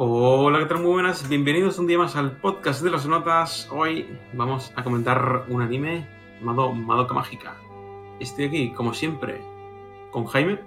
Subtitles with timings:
[0.00, 0.78] Hola, ¿qué tal?
[0.78, 1.28] Muy buenas.
[1.28, 3.68] Bienvenidos un día más al podcast de las notas.
[3.72, 6.06] Hoy vamos a comentar un anime
[6.38, 7.56] llamado Madoka Mágica.
[8.20, 9.40] Estoy aquí, como siempre,
[10.12, 10.60] con Jaime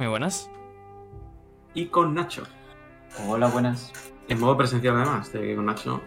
[0.00, 0.50] Muy buenas.
[1.74, 2.42] y con Nacho.
[3.28, 3.92] Hola, buenas.
[4.28, 6.00] En modo presencial además, estoy aquí con Nacho.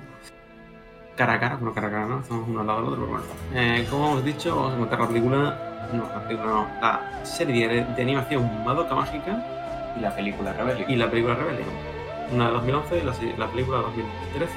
[1.16, 2.20] Cara a cara, bueno, cara a cara, ¿no?
[2.20, 3.26] Estamos uno al lado del otro, pero bueno.
[3.54, 5.88] Eh, como hemos dicho, vamos a comentar la película...
[5.94, 6.68] No, la película no.
[6.82, 10.90] La serie de, de animación Madoka Mágica Y la película Rebellion.
[10.92, 11.91] y la película Rebellion.
[12.32, 14.56] Una de 2011 y la, película de 2013.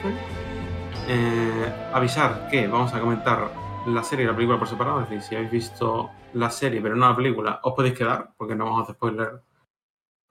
[1.09, 3.53] Eh, avisar que vamos a comentar
[3.87, 5.03] la serie y la película por separado.
[5.03, 8.55] Es decir, si habéis visto la serie pero no la película, os podéis quedar porque
[8.55, 9.43] no vamos a hacer spoiler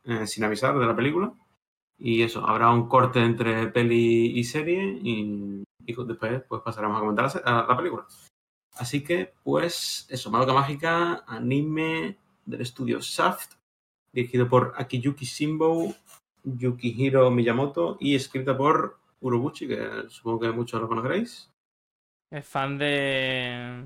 [0.06, 1.34] eh, sin avisar de la película.
[1.98, 7.44] Y eso, habrá un corte entre peli y serie y, después pues pasaremos a comentar
[7.46, 8.06] la, película.
[8.76, 13.54] Así que, pues, eso, Madoka Mágica, anime del estudio Shaft,
[14.12, 15.94] dirigido por Akiyuki Shimbo,
[16.44, 21.50] Yukihiro Miyamoto y escrita por Urobuchi, que supongo que muchos lo conoceréis.
[22.30, 23.86] Es fan de.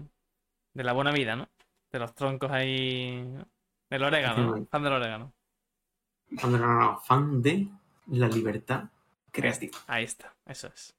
[0.74, 1.48] de la buena vida, ¿no?
[1.92, 3.34] De los troncos ahí.
[3.90, 4.66] Del orégano, ¿no?
[4.66, 5.34] Fan del orégano.
[6.38, 7.68] Fan de, no, no, no, fan de
[8.08, 8.86] la libertad
[9.32, 9.78] creativa.
[9.88, 10.96] Ahí está, eso es.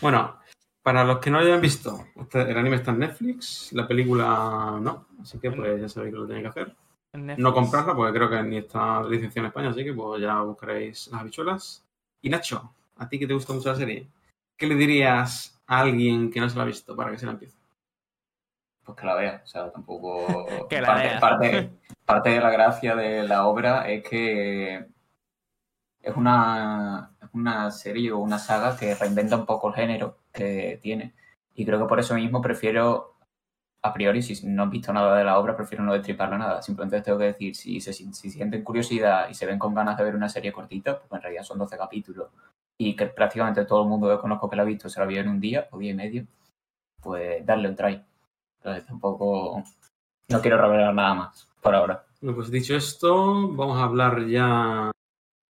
[0.00, 0.38] Bueno,
[0.82, 4.78] para los que no lo hayan visto, este- el anime está en Netflix, la película
[4.80, 6.76] no, así que pues ya sabéis que lo tenéis que hacer.
[7.16, 11.08] No comprarla, porque creo que ni está licenciada en España, así que pues ya buscaréis
[11.08, 11.84] las habichuelas.
[12.22, 14.08] Y Nacho, a ti que te gusta mucho la serie,
[14.56, 17.32] ¿qué le dirías a alguien que no se la ha visto para que se la
[17.32, 17.56] empiece?
[18.84, 19.42] Pues que la vea.
[19.44, 20.46] O sea, tampoco.
[20.68, 21.20] Que la parte, vea.
[21.20, 21.70] Parte,
[22.04, 24.86] parte de la gracia de la obra es que
[26.06, 30.78] es una, es una serie o una saga que reinventa un poco el género que
[30.80, 31.14] tiene.
[31.54, 33.15] Y creo que por eso mismo prefiero,
[33.86, 36.62] a priori, si no he visto nada de la obra, prefiero no destriparla nada.
[36.62, 40.04] Simplemente tengo que decir, si, se, si sienten curiosidad y se ven con ganas de
[40.04, 42.30] ver una serie cortita, pues en realidad son 12 capítulos,
[42.78, 45.20] y que prácticamente todo el mundo que conozco que la ha visto se la vio
[45.20, 46.26] en un día o día y medio,
[47.00, 48.02] pues darle un try.
[48.58, 49.62] Entonces tampoco...
[50.28, 52.04] No quiero revelar nada más por ahora.
[52.20, 54.90] Bueno, pues dicho esto, vamos a hablar ya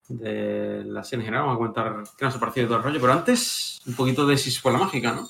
[0.09, 3.01] de la serie en general, vamos a comentar qué nos ha parecido todo el rollo,
[3.01, 5.27] pero antes, un poquito de si fue la mágica, ¿no?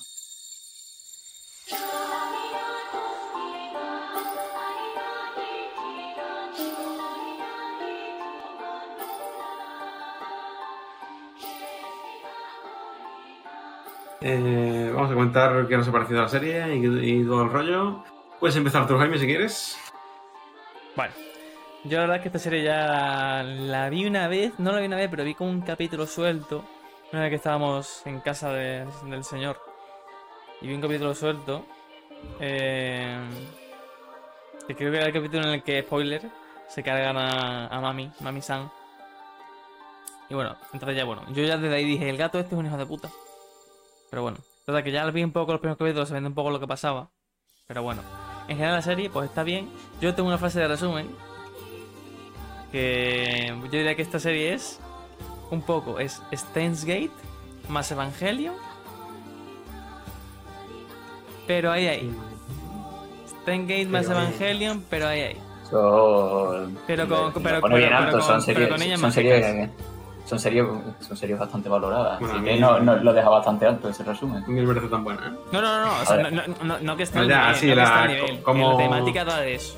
[14.21, 18.05] Eh, vamos a comentar qué nos ha parecido la serie y, todo el rollo.
[18.39, 19.79] Puedes empezar tú, Jaime, si quieres.
[20.97, 21.15] Bueno,
[21.85, 24.87] yo la verdad es que esta serie ya la vi una vez, no la vi
[24.87, 26.65] una vez, pero vi como un capítulo suelto.
[27.13, 29.59] Una vez que estábamos en casa de- del señor.
[30.61, 31.65] Y vi un capítulo suelto.
[32.39, 33.19] eh,
[34.69, 36.23] que creo que era el capítulo en el que, spoiler,
[36.69, 38.71] se cargan a, Mami, Mami San.
[40.29, 42.67] Y bueno, entonces ya bueno, yo ya desde ahí dije, el gato este es un
[42.67, 43.09] hijo de puta.
[44.11, 46.51] Pero bueno, verdad que ya vi un poco los primeros capítulos, se vende un poco
[46.51, 47.11] lo que pasaba.
[47.67, 48.03] Pero bueno,
[48.49, 49.69] en general la serie pues está bien.
[50.01, 51.09] Yo tengo una frase de resumen.
[52.73, 54.79] Que yo diría que esta serie es
[55.51, 57.11] un poco, es Steins Gate
[57.69, 58.55] más Evangelion.
[61.47, 62.15] Pero ahí ahí.
[63.43, 64.07] Steins Gate más.
[64.09, 65.37] Evangelion, pero ahí ahí.
[65.69, 69.45] Son, Pero con- pero- pero- pero son con- series, pero con ellas son mágicas.
[69.47, 69.71] series,
[70.31, 70.65] son series,
[71.01, 72.21] son series bastante valoradas.
[72.21, 74.45] Bueno, así que no, no, lo deja bastante alto ese resumen.
[74.47, 75.31] Mí me parece tan buena, ¿eh?
[75.53, 77.39] No, no, no, no, o sea, no, no, no, no que esté No, al ya,
[77.47, 78.43] nivel, sí, no la- nivel.
[78.43, 79.77] como- La temática da de eso.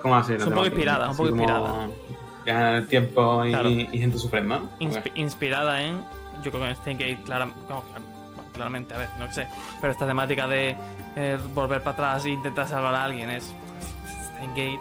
[0.00, 0.32] ¿Cómo así?
[0.32, 1.88] Es un poco inspirada, un poco inspirada.
[2.46, 3.68] Ya el tiempo y, Claro.
[3.68, 4.70] y gente ¿no?
[4.80, 6.00] Inspi- inspirada en.
[6.42, 7.52] Yo creo que en Steins Gate, clara- no,
[7.92, 8.06] bueno,
[8.54, 9.46] claramente, a ver, no sé.
[9.82, 10.74] Pero esta temática de
[11.16, 13.52] eh, volver para atrás e intentar salvar a alguien es
[14.32, 14.80] Steins Gate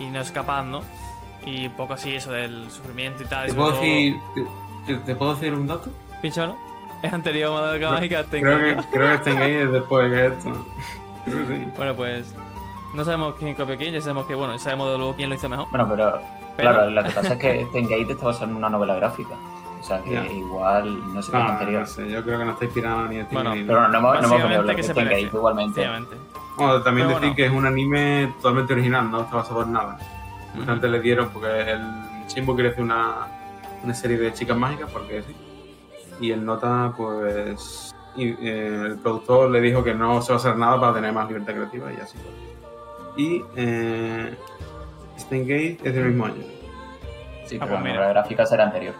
[0.00, 0.80] y no es capaz, ¿no?
[1.46, 3.44] Y un poco así eso del sufrimiento y tal.
[3.46, 5.90] y ¿Te sobre puedo, todo- decir, te, te- te puedo decir un dato?
[6.20, 6.56] Pincho, ¿no?
[7.02, 10.66] Es anterior a Madoka Mágica Creo que, creo que está en ahí después que esto.
[11.24, 11.66] Creo que sí.
[11.76, 12.34] Bueno, pues.
[12.94, 15.48] No sabemos quién copió quién, ya sabemos que, bueno, sabemos de luego quién lo hizo
[15.48, 15.66] mejor.
[15.70, 16.18] Bueno, pero,
[16.56, 19.34] Pero- claro, lo que pasa es que Tengate está basado en una novela gráfica.
[19.80, 20.26] O sea que Ya.
[20.26, 21.80] igual no sé qué es No, anterior.
[21.82, 23.88] no sé, yo creo que no está inspirado ni de Bueno, ni de- Pero no,
[23.88, 25.80] no hemos, no hemos a hablar de Tengate igualmente.
[25.80, 26.16] Obviamente.
[26.56, 27.36] Bueno, también Pero decir bueno.
[27.36, 29.98] que es un anime totalmente original, no está basado en nada.
[30.66, 31.80] Antes le dieron porque el
[32.28, 33.26] Shimbo quiere hacer una,
[33.84, 35.34] una serie de chicas mágicas, porque sí.
[36.20, 37.94] Y el Nota, pues.
[38.16, 41.12] y, eh, el productor le dijo que no se va a hacer nada para tener
[41.12, 42.18] más libertad creativa y así.
[43.16, 43.42] Y.
[43.56, 44.34] Eh,
[45.16, 46.42] es del mismo año.
[47.46, 47.94] Sí, Ah, pero pues la mira.
[47.94, 48.94] novela gráfica será anterior.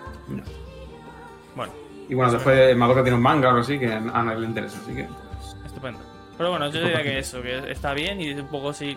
[1.55, 1.73] Bueno,
[2.09, 4.79] Y bueno, después Madoka tiene un manga o algo así que a nadie le interesa,
[4.83, 5.05] así que.
[5.05, 6.01] pues, estupendo.
[6.37, 8.97] Pero bueno, yo diría que eso, que está bien y es un poco así,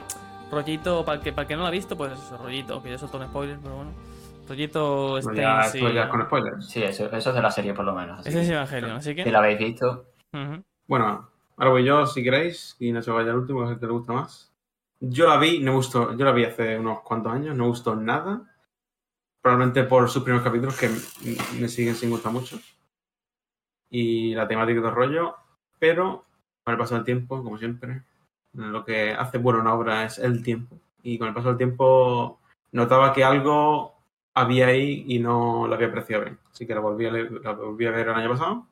[0.51, 2.91] rollito, para el que, para el que no lo ha visto, pues eso, rollito, que
[2.91, 3.91] yo solto un spoiler, pero bueno.
[4.47, 5.77] Rollito Bueno, ya, Steins y...
[5.77, 6.65] esto ya es con spoilers.
[6.69, 8.19] Sí, eso, eso es de la serie por lo menos.
[8.19, 9.23] así Ese es que, Evangelion, así que...
[9.23, 10.05] si la habéis visto.
[10.87, 13.79] Bueno, ahora voy yo si queréis y no se vaya el último, que es el
[13.79, 14.51] que le gusta más.
[14.99, 17.95] Yo la vi, no me gustó, yo la vi hace unos cuantos años, no gustó
[17.95, 18.41] nada.
[19.41, 20.99] Probablemente por sus primeros capítulos que m-
[21.59, 22.59] me siguen sin gustar mucho.
[23.89, 25.35] Y la temática de rollo,
[25.77, 26.25] pero
[26.63, 28.03] con el paso del tiempo, como siempre,
[28.53, 30.77] lo que hace buena una obra es el tiempo.
[31.03, 32.39] Y con el paso del tiempo
[32.71, 33.95] notaba que algo
[34.33, 36.39] había ahí y no lo había apreciado bien.
[36.51, 38.65] Así que la volví a, leer- la volví a ver el año pasado.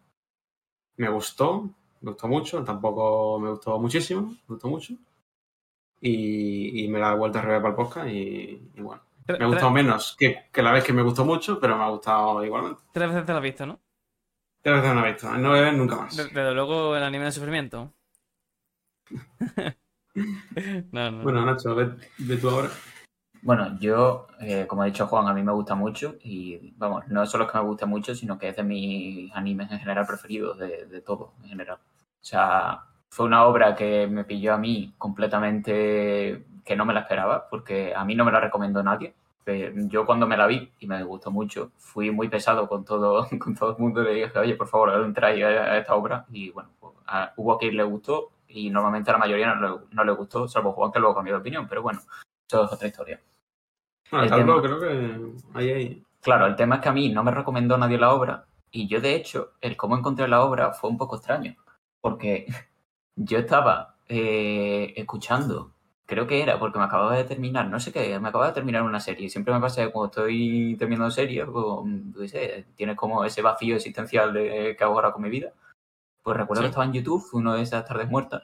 [0.98, 1.70] Me gustó,
[2.02, 4.94] me gustó mucho, tampoco me gustó muchísimo, me gustó mucho.
[6.00, 9.02] Y, y me la he vuelto a rever para el podcast y, y bueno.
[9.28, 11.90] Me ha gustado menos que, que la vez que me gustó mucho, pero me ha
[11.90, 12.82] gustado igualmente.
[12.94, 13.80] Tres veces te lo has visto, ¿no?
[14.62, 16.16] Tres veces no la he visto, no voy a ver nunca más.
[16.16, 17.92] De- Desde luego el anime de sufrimiento.
[20.92, 21.24] no, no.
[21.24, 22.70] Bueno, Nacho, ve, ve tú ahora.
[23.42, 27.26] Bueno, yo, eh, como ha dicho Juan, a mí me gusta mucho y, vamos, no
[27.26, 30.58] solo es que me gusta mucho, sino que es de mis animes en general preferidos,
[30.58, 31.78] de, de todo en general.
[31.78, 37.02] O sea, fue una obra que me pilló a mí completamente que no me la
[37.02, 39.14] esperaba, porque a mí no me la recomendó nadie.
[39.90, 43.56] Yo cuando me la vi y me gustó mucho, fui muy pesado con todo, con
[43.56, 46.26] todo el mundo y le dije, oye, por favor, entráis a, a esta obra.
[46.30, 49.62] Y bueno, pues, a- hubo a quien le gustó y normalmente a la mayoría no
[49.62, 52.00] le, no le gustó, salvo Juan que luego cambió de opinión, pero bueno,
[52.48, 53.22] eso es otra historia.
[54.12, 56.04] Bueno, El tema- creo que ahí, ahí.
[56.22, 59.00] Claro, el tema es que a mí no me recomendó nadie la obra y yo
[59.02, 61.56] de hecho el cómo encontré la obra fue un poco extraño
[62.02, 62.46] porque
[63.16, 65.74] yo estaba eh, escuchando,
[66.06, 68.84] creo que era porque me acababa de terminar, no sé qué, me acababa de terminar
[68.84, 69.30] una serie.
[69.30, 74.34] Siempre me pasa que cuando estoy terminando series, pues, sé, tienes como ese vacío existencial
[74.34, 75.52] de que hago ahora con mi vida.
[76.28, 76.66] Pues recuerdo Sí.
[76.66, 78.44] que estaba en YouTube, fue una de esas tardes muertas,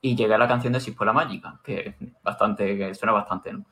[0.00, 3.64] y llegué a la canción de Sispola Mágica, que bastante, que suena bastante, ¿no?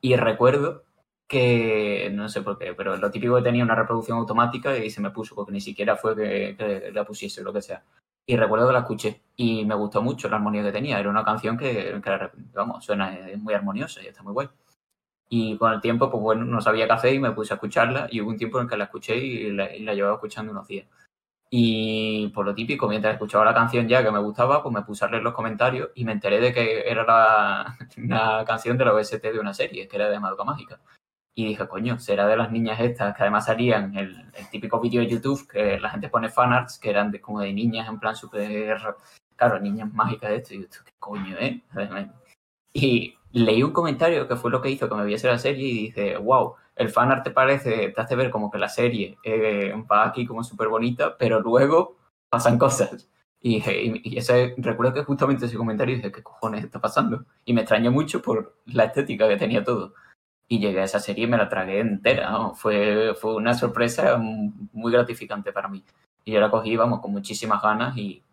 [0.00, 0.84] Y recuerdo
[1.26, 5.00] que, no sé por qué, pero lo típico que tenía una reproducción automática y se
[5.00, 7.82] me puso, porque ni siquiera fue que, que la pusiese o lo que sea.
[8.28, 11.00] Y recuerdo que la escuché y me gustó mucho la armonía que tenía.
[11.00, 14.48] Era una canción que, que, vamos, suena es muy armoniosa y está muy guay.
[15.28, 18.06] Y con el tiempo, pues bueno, no sabía qué hacer y me puse a escucharla
[18.08, 20.68] y hubo un tiempo en que la escuché y la, y la llevaba escuchando unos
[20.68, 20.86] días.
[21.50, 25.04] Y por lo típico, mientras escuchaba la canción ya que me gustaba, pues me puse
[25.04, 28.94] a leer los comentarios y me enteré de que era la, una canción de la
[28.94, 30.80] OST de una serie, que era de Madoka Mágica.
[31.36, 35.00] Y dije, coño, será de las niñas estas que además salían el, el típico vídeo
[35.00, 38.78] de YouTube que la gente pone fanarts que eran como de niñas en plan súper.
[39.36, 40.54] Claro, niñas mágicas de esto.
[40.54, 41.62] Y yo, ¿qué coño, eh?
[42.76, 45.78] Y leí un comentario que fue lo que hizo que me viese la serie y
[45.86, 50.06] dice, wow, el fanart te parece, te hace ver como que la serie eh, va
[50.06, 51.96] aquí como súper bonita, pero luego
[52.28, 53.08] pasan cosas.
[53.40, 57.24] Y, y, y ese, recuerdo que justamente ese comentario dije, ¿qué cojones está pasando?
[57.44, 59.94] Y me extrañó mucho por la estética que tenía todo.
[60.48, 62.50] Y llegué a esa serie y me la tragué entera.
[62.54, 65.84] Fue, fue una sorpresa muy gratificante para mí.
[66.24, 68.24] Y yo la cogí, vamos, con muchísimas ganas y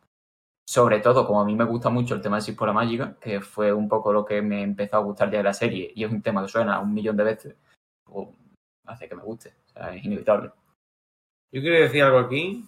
[0.71, 3.41] sobre todo, como a mí me gusta mucho el tema de Six la Mágica, que
[3.41, 6.11] fue un poco lo que me empezó a gustar ya de la serie, y es
[6.11, 7.55] un tema que suena un millón de veces,
[8.85, 9.53] hace que me guste.
[9.67, 10.51] O sea, es inevitable.
[11.51, 12.65] Yo quería decir algo aquí.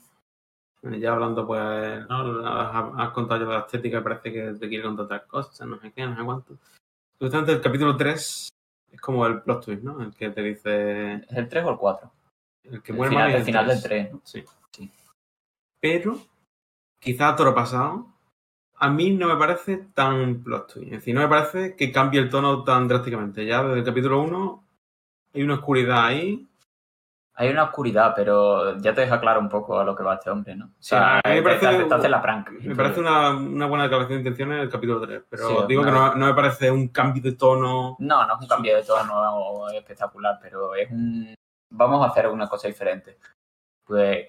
[0.82, 2.46] Ya hablando, pues, ¿no?
[2.46, 5.94] Has, has contado ya la estética, parece que te quiere contar otras cosas, no sé
[5.94, 6.58] qué, no sé cuánto.
[7.18, 8.50] Justamente el capítulo 3
[8.92, 10.02] es como el plot twist, ¿no?
[10.02, 11.14] El que te dice.
[11.14, 12.12] ¿Es el 3 o el 4?
[12.64, 14.12] El que el muere final, mal el final del 3.
[14.12, 14.22] ¿no?
[14.26, 14.44] Sí.
[14.72, 14.92] Sí.
[15.80, 16.18] Pero,
[17.00, 18.08] quizá a toro pasado,
[18.76, 20.88] a mí no me parece tan plot twist.
[20.88, 23.46] Es decir, no me parece que cambie el tono tan drásticamente.
[23.46, 24.63] Ya desde el capítulo 1
[25.34, 26.48] hay una oscuridad ahí.
[27.36, 30.30] Hay una oscuridad, pero ya te deja claro un poco a lo que va este
[30.30, 30.66] hombre, ¿no?
[30.66, 32.50] O sea, Sí, a mí me parece- te, te la prank.
[32.62, 35.24] Me parece una, una buena declaración de intenciones en el capítulo 3.
[35.28, 37.96] Pero Sí, digo que no, no me parece un cambio de tono.
[37.98, 41.34] No, no es un cambio de tono espectacular, pero es un...
[41.72, 43.18] Vamos a hacer una cosa diferente.
[43.84, 44.28] Pues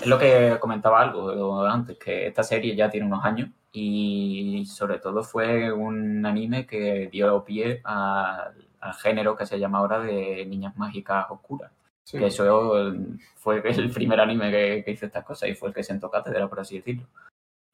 [0.00, 4.98] es lo que comentaba algo antes, que esta serie ya tiene unos años y sobre
[4.98, 7.80] todo fue un anime que dio pie
[8.80, 11.70] a- al género que se llama ahora de niñas mágicas oscuras.
[12.04, 12.18] Sí.
[12.18, 12.92] Que eso
[13.36, 16.48] fue el primer anime que, que hizo estas cosas y fue el que sentó cátedra,
[16.48, 17.06] por así decirlo.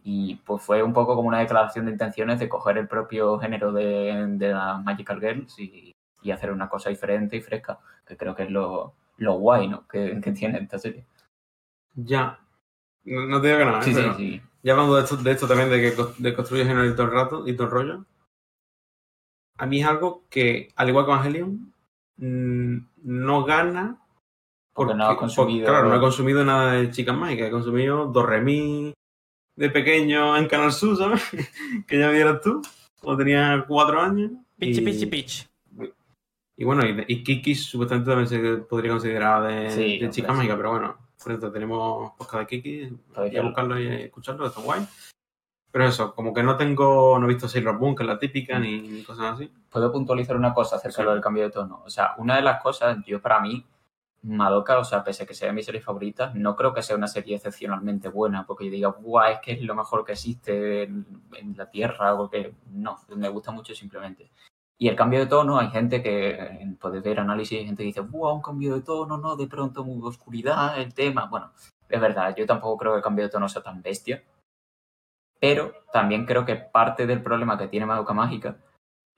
[0.02, 3.72] Y pues fue un poco como una declaración de intenciones de coger el propio género
[3.72, 8.34] de, de las Magical Girls y, y hacer una cosa diferente y fresca, que creo
[8.34, 9.86] que es lo, lo guay ¿no?
[9.88, 11.04] que, que tiene esta serie.
[11.94, 12.38] Ya.
[13.04, 13.82] No, no te digo que no, ¿eh?
[13.82, 14.42] Sí, sí, sí.
[14.62, 17.12] Ya hablando de esto, de esto también, de que de construir género y todo el
[17.12, 18.04] rato, y todo el rollo.
[19.58, 21.72] A mí es algo que, al igual que Evangelion,
[22.18, 23.98] mm, no gana.
[24.74, 27.48] Porque no has consumido- claro, no he consumido nada de Chicas Mágicas.
[27.48, 28.92] He consumido Doremi
[29.56, 31.22] de pequeño en Canal Sur, ¿sabes?
[31.86, 32.60] que ya vieras tú,
[33.00, 34.32] cuando tenía cuatro años.
[34.58, 35.46] Pichi, y- pichi, pichi.
[36.58, 40.56] Y bueno, y, y Kiki supuestamente también se podría considerar de, Sí, de chica mágica,
[40.56, 44.80] pero bueno, por eso tenemos podcast de Kiki, voy a buscarlo y escucharlo, está guay.
[45.76, 48.58] Pero eso, como que no tengo, no he visto Sailor Moon, que es la típica,
[48.58, 49.52] ni, ni cosas así.
[49.68, 51.06] Puedo puntualizar una cosa acerca Sí.
[51.10, 51.82] del cambio de tono.
[51.84, 53.62] O sea, una de las cosas, yo para mí,
[54.22, 57.08] Madoka, o sea, pese a que sea mi serie favorita, no creo que sea una
[57.08, 61.04] serie excepcionalmente buena, porque yo diga, guau, es que es lo mejor que existe en,
[61.34, 64.30] en la Tierra, o que no, me gusta mucho simplemente.
[64.78, 68.00] Y el cambio de tono, hay gente que, puedes ver análisis, hay gente que dice,
[68.00, 71.26] wow, un cambio de tono, no, de pronto muy oscuridad, el tema.
[71.26, 71.52] Bueno,
[71.86, 74.22] es verdad, yo tampoco creo que el cambio de tono sea tan bestia,
[75.46, 78.56] pero también creo que parte del problema que tiene Madoka Mágica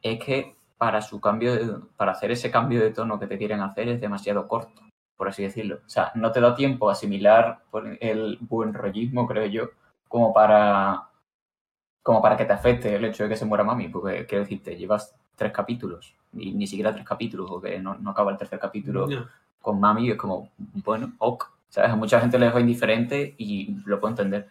[0.03, 3.61] es que para su cambio de- para hacer ese cambio de tono que te quieren
[3.61, 4.83] hacer es demasiado corto,
[5.17, 5.81] por así decirlo.
[5.87, 9.71] O sea, no te da tiempo a asimilar por el buen rollismo, creo yo,
[10.07, 11.05] como para
[12.03, 14.77] como para que te afecte el hecho de que se muera Mami, porque quiero decirte,
[14.77, 18.59] llevas tres capítulos, y ni siquiera tres capítulos, o que no, no acaba el tercer
[18.59, 19.07] capítulo
[19.61, 20.51] con Mami, y es como,
[20.85, 21.45] bueno, ok.
[21.71, 21.91] ¿Sabes?
[21.91, 24.49] A mucha gente le dejó indiferente y lo puedo entender.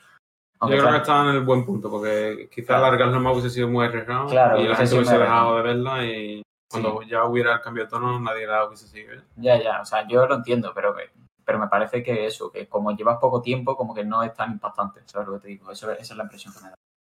[0.61, 2.85] Yo creo que estaba en el buen punto, porque quizás Claro.
[2.87, 6.41] alargarlo más hubiese sido muy arriesgado Claro, y la gente hubiese dejado de verla y
[6.69, 9.21] cuando ya hubiera el cambio de tono nadie la hubiese seguido.
[9.35, 11.11] Ya, ya, o sea, yo lo entiendo, pero, que-
[11.45, 14.51] pero me parece que eso, que como llevas poco tiempo, como que no es tan
[14.53, 15.71] impactante, ¿sabes lo que te digo?
[15.71, 16.75] Eso, esa es la impresión que me da.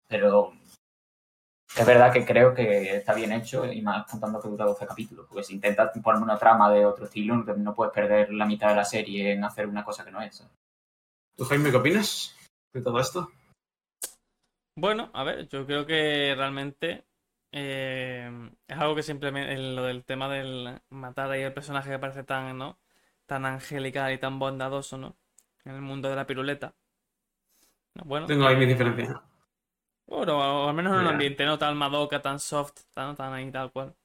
[0.10, 0.52] Pero
[1.76, 5.28] es verdad que creo que está bien hecho y más contando que dura 12 capítulos,
[5.30, 8.76] porque si intentas ponerme una trama de otro estilo, no, puedes perder la mitad de
[8.76, 10.44] la serie en hacer una cosa que no es.
[11.38, 12.34] ¿Tú, Jaime, qué opinas
[12.78, 13.32] de todo esto?
[14.76, 17.06] Bueno, a ver, yo creo que realmente
[17.52, 22.24] eh, es algo que simplemente lo del tema del matar ahí el personaje que parece
[22.24, 22.78] tan, ¿no?
[23.26, 25.16] Tan angelical y tan bondadoso, ¿no?
[25.66, 26.76] En el mundo de la piruleta.
[27.96, 29.18] No, Bueno, Tengo ahí eh, diferencias.
[30.06, 33.52] Bueno, o al menos en un ambiente no tan madoka, tan soft, tan, tan ahí
[33.52, 33.96] tal cual.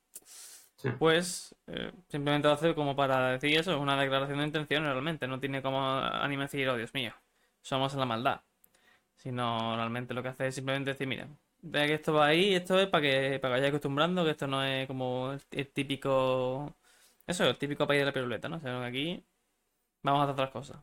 [0.76, 0.88] Sí.
[0.99, 5.29] Pues eh, simplemente lo hace como para decir eso, es una declaración de intención realmente,
[5.29, 7.12] no tiene como anime decir, oh Dios mío,
[7.61, 8.41] somos en la maldad.
[9.23, 11.29] Sino realmente lo que hace es simplemente decir, mira,
[11.62, 14.47] vea que esto va ahí, esto es para que, para que vayáis acostumbrando, que esto
[14.49, 16.75] no es como el, típico,
[17.26, 18.59] eso, el típico país de la piruleta, ¿no?
[18.61, 19.25] Sino que aquí
[20.02, 20.79] vamos a hacer otras cosas.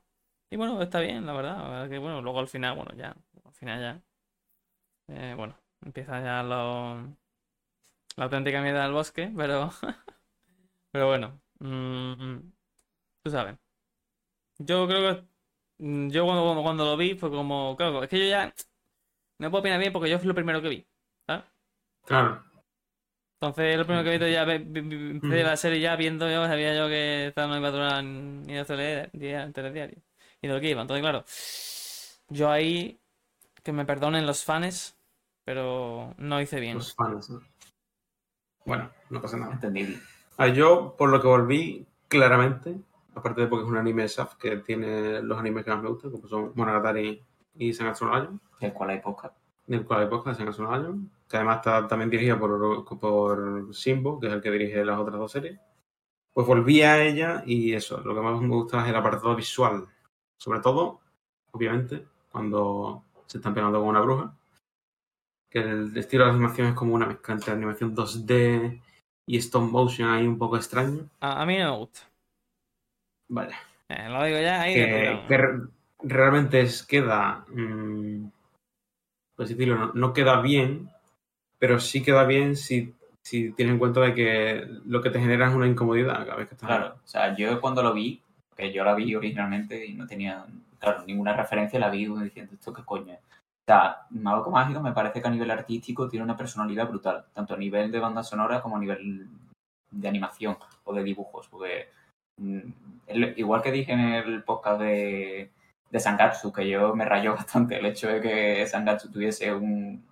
[0.51, 3.15] Y bueno, está bien, la verdad, que bueno, luego al final, bueno, ya,
[3.45, 4.03] al final ya.
[5.07, 6.95] Eh, bueno, empieza ya lo,
[8.17, 9.71] la auténtica mierda del bosque, pero,
[10.91, 12.53] pero bueno, mm, mm,
[13.23, 13.57] tú sabes.
[14.59, 15.23] Yo creo que
[15.79, 18.53] yo cuando, cuando, cuando lo vi fue como, claro, es que yo ya
[19.39, 20.87] no puedo opinar bien porque yo fue lo primero que vi,
[21.25, 21.45] ¿sabes?
[22.05, 22.43] Claro.
[23.41, 27.27] Entonces lo primero que vi ya empecé la serie ya viendo yo, sabía yo que
[27.27, 30.03] esta no iba a durar ni dos telediarios
[30.41, 30.81] y de lo que iba.
[30.81, 31.23] Entonces, claro,
[32.29, 32.99] yo ahí
[33.63, 34.97] que me perdonen los fans,
[35.45, 36.77] pero no hice bien.
[36.77, 37.41] Los fans, ¿no?
[38.65, 39.53] Bueno, no pasa nada.
[39.53, 39.99] Entendible.
[40.37, 42.75] Ah, yo, por lo que volví, claramente,
[43.15, 46.11] aparte de porque es un anime SAF que tiene los animes que más me gustan,
[46.11, 47.21] como son Monogatari
[47.55, 49.35] y Sangatsu no Lion, ¿De cuál hay podcast?
[49.67, 53.75] del cual hay podcast de Sangatsu no Lion, que además está también dirigida por, por
[53.75, 55.59] Simbo, que es el que dirige las otras dos series.
[56.33, 59.87] Pues volví a ella y eso, lo que más me gusta es el apartado visual.
[60.37, 61.01] Sobre todo,
[61.51, 64.35] obviamente, cuando se están pegando con una bruja.
[65.51, 68.81] Que el estilo de la animación es como una mezcla entre animación 2D
[69.27, 71.09] y stop motion ahí un poco extraño.
[71.19, 72.01] A, a mí no me gusta.
[73.29, 73.53] Vale.
[73.89, 75.59] Eh, lo digo ya ahí Que, que re-
[76.03, 77.45] realmente es, queda.
[77.49, 78.25] mm,
[79.35, 80.89] por así decirlo, no, no queda bien,
[81.57, 82.93] pero sí queda bien si,
[83.23, 86.47] si tienes en cuenta de que lo que te genera es una incomodidad cada vez
[86.49, 88.21] que estás Claro, o sea, yo cuando lo vi,
[88.55, 90.45] que yo la vi originalmente y no tenía,
[90.79, 93.19] claro, ninguna referencia, la vi diciendo, ¿esto qué coño es?
[93.19, 97.53] O sea, Madoka Mágica me parece que a nivel artístico tiene una personalidad brutal, tanto
[97.53, 99.27] a nivel de banda sonora como a nivel
[99.91, 101.89] de animación o de dibujos, porque
[103.35, 105.51] igual que dije en el podcast de,
[105.89, 110.07] de Sangatsu, que yo me rayó bastante el hecho de que Sangatsu tuviese un,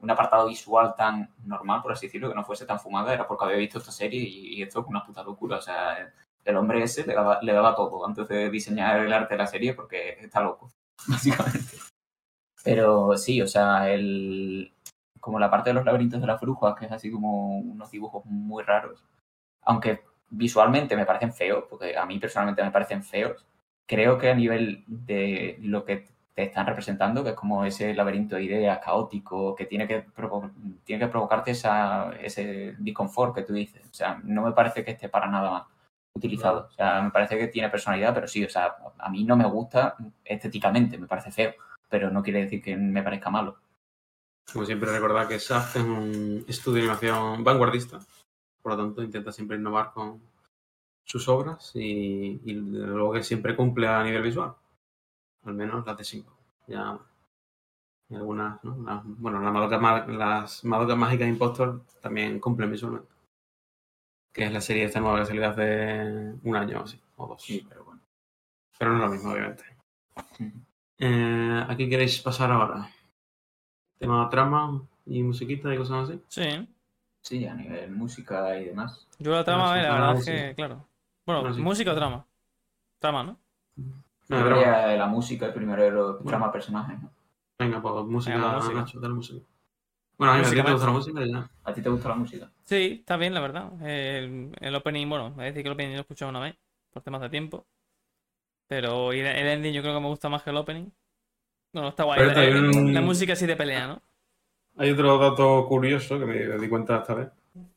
[0.00, 3.44] un apartado visual tan normal, por así decirlo, que no fuese tan fumada, era porque
[3.44, 5.58] había visto esta serie y, y esto es una puta locura.
[5.58, 6.12] O sea,
[6.44, 9.46] el hombre ese le daba, le daba todo antes de diseñar el arte de la
[9.46, 10.72] serie porque está loco,
[11.06, 11.76] básicamente.
[12.64, 14.72] Pero sí, o sea, el,
[15.20, 18.24] como la parte de los laberintos de las brujas, que es así como unos dibujos
[18.24, 19.04] muy raros,
[19.62, 23.44] aunque visualmente me parecen feos, porque a mí personalmente me parecen feos,
[23.86, 28.36] creo que a nivel de lo que te están representando, que es como ese laberinto
[28.36, 30.50] de ideas caótico, que tiene que, provo-
[30.84, 33.82] tiene que provocarte esa, ese disconfort que tú dices.
[33.90, 35.66] O sea, no me parece que esté para nada
[36.14, 36.68] utilizado.
[36.70, 39.44] O sea, me parece que tiene personalidad, pero sí, o sea, a mí no me
[39.46, 41.52] gusta estéticamente, me parece feo,
[41.90, 43.58] pero no quiere decir que me parezca malo.
[44.50, 47.98] Como siempre, recordad que SAF es un estudio de animación vanguardista
[48.62, 50.20] por lo tanto intenta siempre innovar con
[51.04, 54.54] sus obras y, y luego que siempre cumple a nivel visual.
[55.44, 56.32] Al menos las de 5.
[56.68, 56.98] Ya
[58.08, 58.76] y algunas, ¿no?
[58.84, 63.08] Las- bueno, las Madoka, ma- las Madoka Mágicas Impostor también cumplen visualmente.
[64.32, 67.42] Que es la serie esta nueva que salió hace un año o así, o dos.
[67.42, 68.00] Sí, pero bueno.
[68.78, 69.64] Pero no es lo mismo, obviamente.
[70.98, 72.88] Eh, ¿A qué queréis pasar ahora?
[73.98, 76.22] Tema trama y musiquita y cosas así.
[76.28, 76.68] Sí.
[77.22, 79.06] Sí, a nivel música y demás.
[79.18, 80.30] Yo la trama, sí, eh, la trama, verdad es sí.
[80.32, 80.88] que, claro.
[81.24, 81.60] Bueno, sí.
[81.62, 82.26] música o trama.
[83.00, 83.40] Trama, ¿no?
[84.28, 86.30] No, diría la música y primero Bueno.
[86.30, 87.10] trama personajes, ¿no?
[87.58, 88.74] Venga, pues música, Venga, música.
[88.80, 89.40] Nacho, dale música.
[90.18, 91.50] Bueno, a mí me Música, gusta la música ya.
[91.64, 92.50] ¿A ti te gusta la música?
[92.64, 93.70] Sí, está bien, la verdad.
[93.82, 96.56] El, el opening, bueno, me decir que el opening lo he escuchado una vez,
[96.92, 97.66] por temas de tiempo.
[98.66, 100.90] Pero el, el ending yo creo que me gusta más que el opening.
[101.72, 102.20] Bueno, está guay.
[102.20, 104.02] Pero La, un- la música así de pelea, ¿no?
[104.76, 107.28] Hay otro dato curioso que me di cuenta esta vez.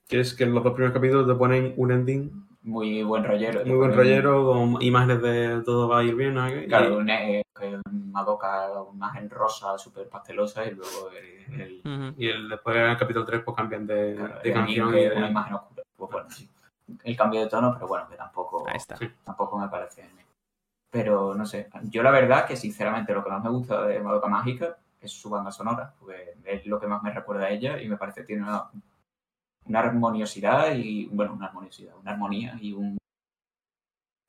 [0.07, 3.65] Que es que en los dos primeros capítulos te ponen un ending Muy buen rollero.
[3.65, 6.33] muy buen rollero con imágenes de todo va a ir bien.
[6.35, 6.47] ¿no?
[6.47, 12.13] Y- Claro, un, eh, una imagen rosa, súper pastelosa, y luego el.
[12.17, 14.87] Y el, después en el capítulo 3 pues cambian de, claro, de canción.
[14.89, 15.83] y una de- imagen oscura.
[15.95, 16.49] Pues bueno, sí.
[17.03, 18.95] El cambio de tono, pero bueno, que tampoco, Ahí está.
[18.97, 19.09] Sí.
[19.23, 20.07] tampoco me parece.
[20.91, 24.27] Pero no sé, yo la verdad que sinceramente lo que más me gusta de Madoka
[24.27, 27.87] Mágica es su banda sonora, porque es lo que más me recuerda a ella y
[27.87, 28.69] me parece que tiene una,
[29.65, 32.97] una armoniosidad y, bueno, una armoniosidad, una armonía y un...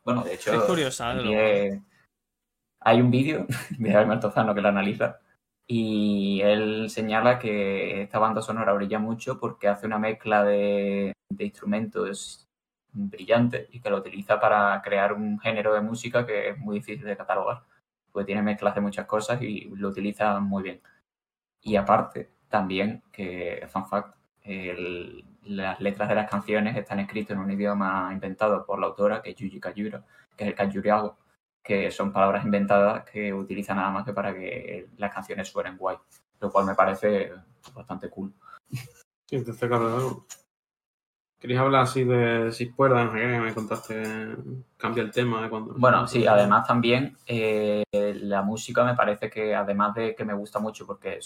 [0.04, 1.82] Bueno, de hecho, Es curiosa, de envié-
[2.80, 3.46] hay un vídeo
[3.78, 5.18] de Jaime Altozano que lo analiza
[5.68, 11.44] y él señala que esta banda sonora brilla mucho porque hace una mezcla de, de
[11.44, 12.44] instrumentos
[12.92, 17.04] brillantes y que lo utiliza para crear un género de música que es muy difícil
[17.04, 17.64] de catalogar,
[18.16, 20.80] porque tiene mezclas de muchas cosas y lo utiliza muy bien.
[21.60, 24.16] Y aparte, también, que fun fact,
[25.42, 29.32] las letras de las canciones están escritas en un idioma inventado por la autora, que
[29.32, 30.02] es Yuji Kayura,
[30.34, 31.18] que es el Kayuriago,
[31.62, 35.98] que son palabras inventadas que utiliza nada más que para que las canciones suenen guay,
[36.40, 37.34] lo cual me parece
[37.74, 38.32] bastante cool.
[39.26, 40.24] Sí, entonces, claro,
[41.38, 43.04] ¿Queréis hablar así de si puedas?
[43.04, 44.36] No sé qué, me contaste,
[44.76, 45.74] cambia el tema de cuando...
[45.74, 50.58] Bueno, sí, además también eh, la música me parece que además de que me gusta
[50.58, 51.18] mucho porque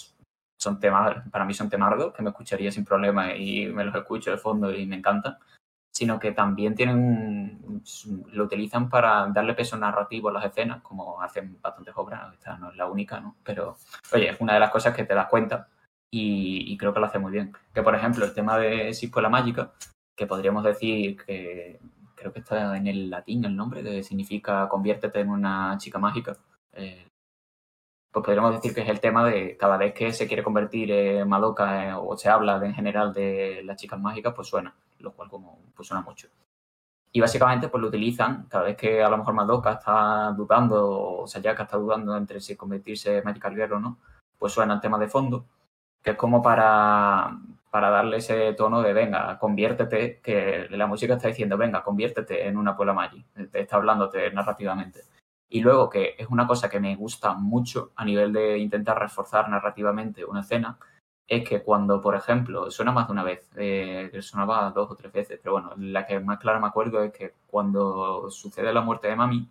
[0.59, 4.31] son temas, para mí son temardos que me escucharía sin problema y me los escucho
[4.31, 5.39] de fondo y me encantan,
[5.93, 7.83] sino que también tienen
[8.33, 12.71] lo utilizan para darle peso narrativo a las escenas, como hacen bastantes obras, esta no
[12.71, 13.37] es la única, ¿no?
[13.43, 13.77] Pero,
[14.13, 15.69] oye, es una de las cosas que te das cuenta
[16.11, 17.53] y, creo que lo hace muy bien.
[17.73, 19.73] Que, por ejemplo, el tema de Cisco la Mágica,
[20.21, 21.81] que podríamos decir que
[22.15, 26.37] creo que está en el latín el nombre, que significa conviértete en una chica mágica.
[26.75, 27.07] Eh,
[28.13, 31.27] pues podríamos decir que es el tema de cada vez que se quiere convertir en
[31.27, 35.13] Madoka eh, o se habla de- en general de las chicas mágicas, pues suena, lo
[35.13, 36.29] cual como pues suena mucho.
[37.13, 41.27] Y básicamente pues lo utilizan cada vez que a lo mejor Madoka está dudando o
[41.27, 43.97] Sayaka está dudando entre si convertirse en Magical Girl o no,
[44.39, 45.47] pues suena el tema de fondo,
[46.03, 47.39] que es como para,
[47.71, 52.57] para darle ese tono de venga, conviértete, que la música está diciendo venga, conviértete en
[52.57, 55.03] una Puebla Magi, te está hablándote narrativamente.
[55.49, 59.49] Y luego que es una cosa que me gusta mucho a nivel de intentar reforzar
[59.49, 60.79] narrativamente una escena,
[61.27, 65.13] es que cuando, por ejemplo, suena más de una vez, eh, sonaba dos o tres
[65.13, 69.09] veces, pero bueno, la que más clara me acuerdo es que cuando sucede la muerte
[69.09, 69.49] de Mami,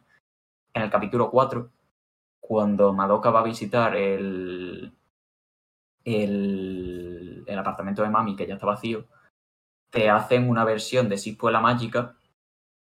[0.73, 1.69] en el capítulo 4,
[2.41, 4.91] cuando Madoka va a visitar el,
[6.03, 7.08] el,
[7.49, 9.05] el apartamento de Mami, que ya está vacío,
[9.89, 12.15] te hacen una versión de Sispuela Mágica,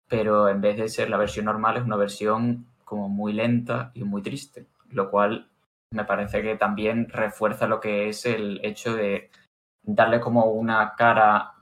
[0.08, 4.04] pero en vez de ser la versión normal, es una versión como muy lenta y
[4.04, 5.48] muy triste, lo cual
[5.90, 9.30] me parece que también refuerza lo que es el hecho de
[9.82, 11.54] darle como una cara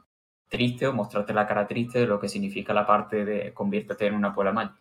[0.49, 4.15] triste o mostrarte la cara triste de lo que significa la parte de conviértete en
[4.15, 4.81] una Puebla Mágica.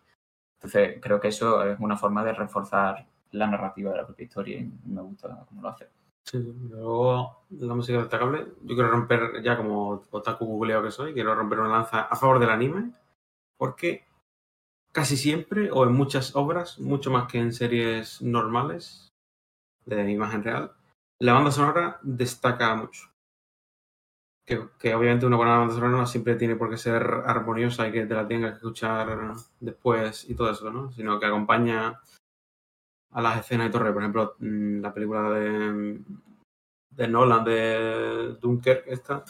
[0.58, 4.58] Entonces, creo que eso es una forma de reforzar la narrativa de la propia historia
[4.60, 5.88] y me gusta cómo lo hace.
[6.26, 8.48] Sí, luego la música destacable.
[8.64, 12.40] Yo quiero romper, ya como otaku googleado que soy, quiero romper una lanza a favor
[12.40, 12.94] del anime,
[13.58, 14.06] porque
[14.92, 19.12] casi siempre, o en muchas obras, mucho más que en series normales
[19.86, 20.72] de imagen real,
[21.20, 23.10] la banda sonora destaca mucho.
[24.46, 27.94] Que, que obviamente una buena banda sonora no siempre tiene por qué ser armoniosa y
[27.94, 30.92] que te la tengas que escuchar después y todo eso, ¿no?
[30.92, 32.02] Sino que acompaña
[33.14, 33.94] a las escenas de torre.
[33.94, 36.02] Por ejemplo, mm, la película de,
[36.90, 39.24] de Nolan de Dunkerque, esta,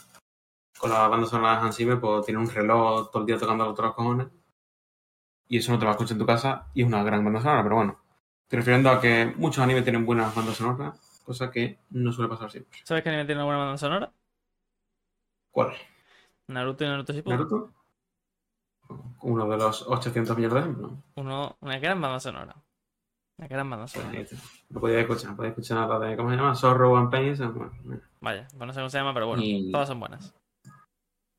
[0.77, 3.63] con la banda sonora de Hans Zimmer, pues tiene un reloj todo el día tocando
[3.63, 4.27] a los otros cojones.
[5.47, 7.63] Y eso no te lo escuchas en tu casa y es una gran banda sonora,
[7.63, 7.99] pero bueno.
[8.43, 12.51] Estoy refiriendo a que muchos animes tienen buenas bandas sonoras, cosa que no suele pasar
[12.51, 12.79] siempre.
[12.83, 14.11] ¿Sabes que anime tiene una buena banda sonora?
[15.51, 15.73] ¿Cuál?
[16.47, 17.37] Naruto y Naruto Shippuden.
[17.39, 17.73] Naruto.
[19.21, 20.91] Uno de los 800 millones de ejemplos.
[21.15, 22.55] Uno, una gran banda sonora.
[23.37, 24.23] Una gran banda sonora.
[24.69, 26.55] No podía escuchar, no podía escuchar nada de, ¿cómo se llama?
[26.55, 27.29] Sorrow and Pain.
[27.33, 28.01] eso, bueno, mira.
[28.21, 30.33] Vaya, no sé cómo se llama, pero bueno, Y- todas son buenas.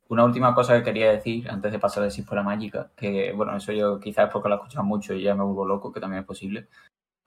[0.08, 3.72] Una última cosa que quería decir antes de pasar de Síspora Mágica, que bueno, eso
[3.72, 6.20] yo quizás es porque lo he escuchado mucho y ya me vuelvo loco, que también
[6.20, 6.68] es posible,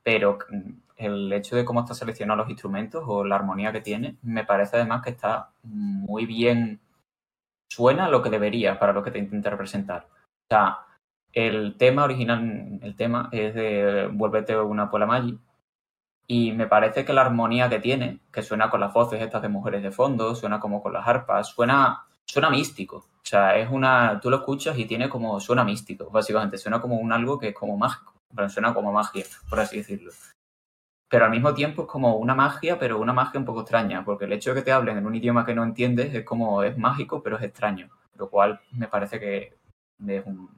[0.04, 4.18] pero mm, el hecho de cómo está seleccionado los instrumentos o la armonía que tiene,
[4.22, 6.80] me parece además que está muy bien,
[7.72, 10.08] suena lo que debería para lo que te intenta representar.
[10.12, 10.78] O sea,
[11.38, 15.38] el tema original, el tema es de Vuélvete una Puela Magi,
[16.28, 19.50] y me parece que la armonía que tiene, que suena con las voces estas de
[19.50, 22.98] mujeres de fondo, suena como con las arpas, suena, suena místico.
[22.98, 24.20] O sea, es una.
[24.22, 25.40] Tú lo escuchas y tiene como.
[25.40, 26.58] Suena místico, básicamente.
[26.58, 28.14] Suena como un algo que es como mágico.
[28.36, 30.12] Pero suena como magia, por así decirlo.
[31.10, 34.26] Pero al mismo tiempo es como una magia, pero una magia un poco extraña, porque
[34.26, 36.64] el hecho de que te hablen en un idioma que no entiendes es como.
[36.64, 37.90] es mágico, pero es extraño.
[38.16, 39.54] Lo cual me parece que
[40.08, 40.50] es un-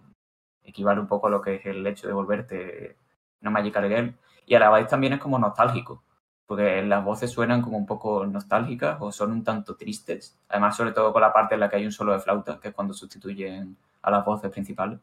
[0.70, 2.98] equivale un poco a lo que es el hecho de volverte
[3.42, 4.16] una Magical Girl.
[4.46, 6.04] Y a la vez también es como nostálgico,
[6.46, 10.38] porque las voces suenan como un poco nostálgicas o son un tanto tristes.
[10.50, 12.70] Además, sobre todo con la parte en la que hay un solo de flauta, que
[12.70, 15.00] es cuando sustituyen a las voces principales.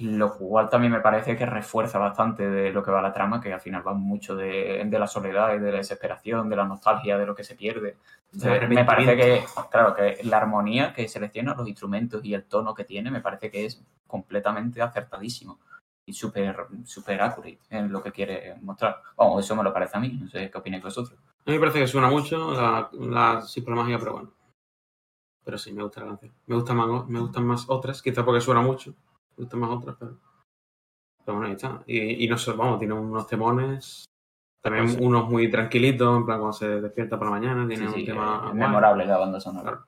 [0.00, 3.52] Lo cual también me parece que refuerza bastante de lo que va la trama, que
[3.52, 7.18] al final va mucho de, de la soledad y de la desesperación, de la nostalgia,
[7.18, 7.96] de lo que se pierde.
[8.32, 12.74] Entonces, me parece que, claro, que la armonía que selecciona, los instrumentos y el tono
[12.74, 15.58] que tiene, me parece que es completamente acertadísimo
[16.06, 19.02] y súper súper accurate en lo que quiere mostrar.
[19.16, 21.18] Vamos, eso me lo parece a mí, no sé qué opináis vosotros.
[21.46, 24.32] A mí me parece que suena mucho la, la Mágica, pero bueno.
[25.44, 26.32] Pero sí, me gusta la canción.
[26.46, 28.94] Me gustan más, me gustan más otras, quizás porque suena mucho.
[29.40, 30.18] Me gustan más otras, pero.
[31.24, 31.82] Pero bueno, ahí está.
[31.86, 34.04] Y, y no sé, vamos, tiene unos temones.
[34.62, 35.02] También Pues sí.
[35.02, 37.66] unos muy tranquilitos, en plan cuando se despierta por la mañana.
[37.66, 38.34] Tiene Sí, sí, un tema.
[38.36, 38.54] es guay.
[38.54, 39.62] memorable la banda sonora.
[39.70, 39.86] Claro.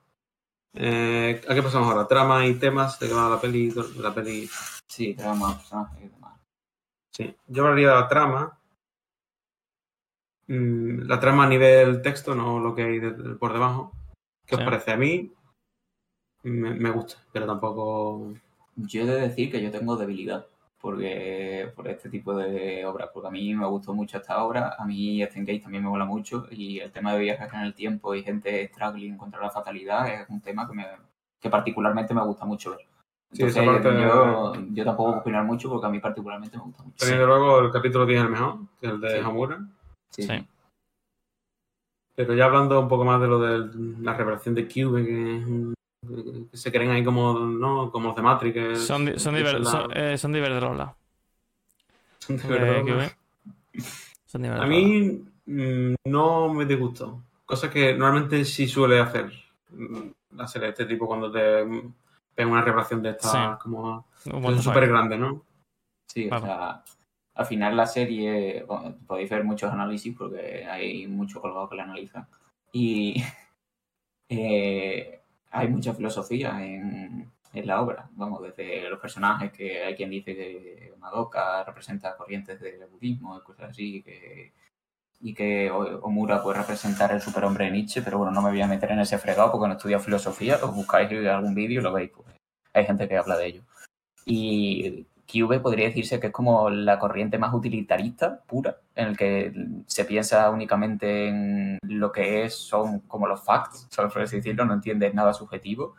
[0.75, 2.07] Eh, ¿A qué pasamos ahora?
[2.07, 3.71] Trama y temas de que va la peli.
[3.99, 4.49] La peli.
[4.89, 6.41] Sí, personajes y demás.
[7.11, 7.37] Sí.
[7.49, 8.59] Yo hablaría de la trama.
[10.49, 13.93] Mm, La trama a nivel texto, no lo que hay de- por debajo.
[14.47, 14.93] ¿Qué os parece?
[14.93, 15.33] A mí
[16.43, 18.33] me, me gusta, pero tampoco.
[18.77, 20.47] Yo he de decir que yo tengo debilidad
[20.81, 24.85] porque por este tipo de obras, porque a mí me gustó mucho esta obra, a
[24.85, 28.15] mí Ethan Gate también me mola mucho y el tema de viajes en el tiempo
[28.17, 30.85] y gente struggling contra la fatalidad es un tema que, me,
[31.41, 32.81] que particularmente me gusta mucho ver.
[33.33, 36.65] Sí, esa Entonces, parte- yo, yo tampoco puedo opinar mucho porque a mí particularmente me
[36.65, 36.97] gusta mucho.
[36.99, 39.19] Pero desde luego el capítulo 10 es el mejor, que es el de Sí.
[39.25, 39.59] Hamura.
[40.11, 40.29] Sí, Sí.
[40.29, 40.47] sí.
[42.17, 45.47] Pero ya hablando un poco más de lo de la revelación de Cube, que, es
[45.47, 45.82] un- que
[46.53, 47.91] se creen ahí como, ¿no?
[47.91, 48.55] como los de Matrix.
[48.55, 50.95] que- Son, di- son, la- son, eh, son Diverderola.
[52.19, 53.11] son de Eh.
[54.27, 57.23] Son A mí mm, no me disgustó.
[57.45, 59.31] Cosa que normalmente sí suele hacer
[59.71, 61.93] mm, la serie de este tipo cuando te mm,
[62.35, 63.39] pega una revelación de estas Sí.
[63.61, 64.07] como
[64.61, 65.45] súper de- grande, ¿no?
[66.09, 66.83] Sí, o sea,
[67.35, 71.85] al final la serie, bueno, podéis ver muchos análisis porque hay mucho colgado que la
[71.85, 72.29] analiza.
[72.73, 73.15] Y
[74.29, 75.22] eh,
[75.53, 80.35] hay mucha filosofía en, en la obra, vamos, desde los personajes que hay quien dice
[80.35, 84.53] que Madoka representa corrientes del budismo y cosas así, que,
[85.21, 88.67] y que Omura puede representar el superhombre de Nietzsche, pero bueno, no me voy a
[88.67, 92.11] meter en ese fregado porque no estudio filosofía, os buscáis algún vídeo y lo veis,
[92.11, 92.27] pues
[92.73, 93.63] hay gente que habla de ello.
[94.25, 99.53] Y QV podría decirse que es como la corriente más utilitarista, pura, en el que
[99.87, 104.65] se piensa únicamente en lo que es, son como los facts, ¿sabes por así decirlo?
[104.65, 105.95] No entiendes nada subjetivo.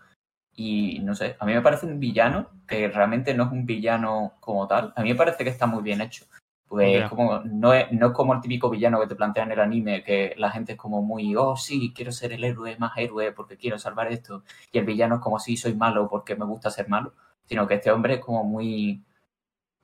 [0.56, 4.34] Y no sé, a mí me parece un villano que realmente no es un villano
[4.39, 4.93] como tal.
[4.96, 6.26] A mí me parece que está muy bien hecho.
[6.67, 9.60] Pues como, no, es, no es como el típico villano que te plantea en el
[9.60, 13.32] anime, que la gente es como muy, oh sí, quiero ser el héroe más héroe
[13.32, 14.43] porque quiero salvar esto.
[14.72, 17.13] Y el villano es como, sí, soy malo porque me gusta ser malo.
[17.46, 19.04] Sino que este hombre es como muy,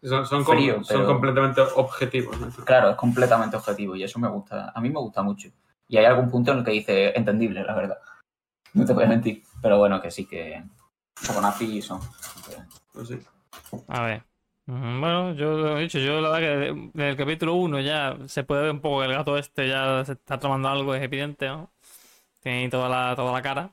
[0.01, 0.55] Son, son, com-
[1.05, 2.39] completamente objetivos.
[2.39, 2.49] ¿no?
[2.65, 4.71] Claro, es completamente objetivo y eso me gusta.
[4.73, 5.49] A mí me gusta mucho.
[5.87, 7.97] Y hay algún punto en el que dice entendible, la verdad.
[8.73, 9.43] No te voy a mentir.
[9.61, 10.63] Pero bueno, que sí que.
[11.27, 11.99] Como nazi son.
[12.93, 13.19] Pues sí.
[13.87, 14.23] A ver.
[14.67, 18.15] Mm, Bueno, yo lo he dicho, yo la verdad que desde el capítulo 1 ya
[18.27, 21.01] se puede ver un poco que el gato este ya se está tomando algo, es
[21.01, 21.71] evidente, ¿no?
[22.41, 23.71] Tiene ahí toda la, toda la cara.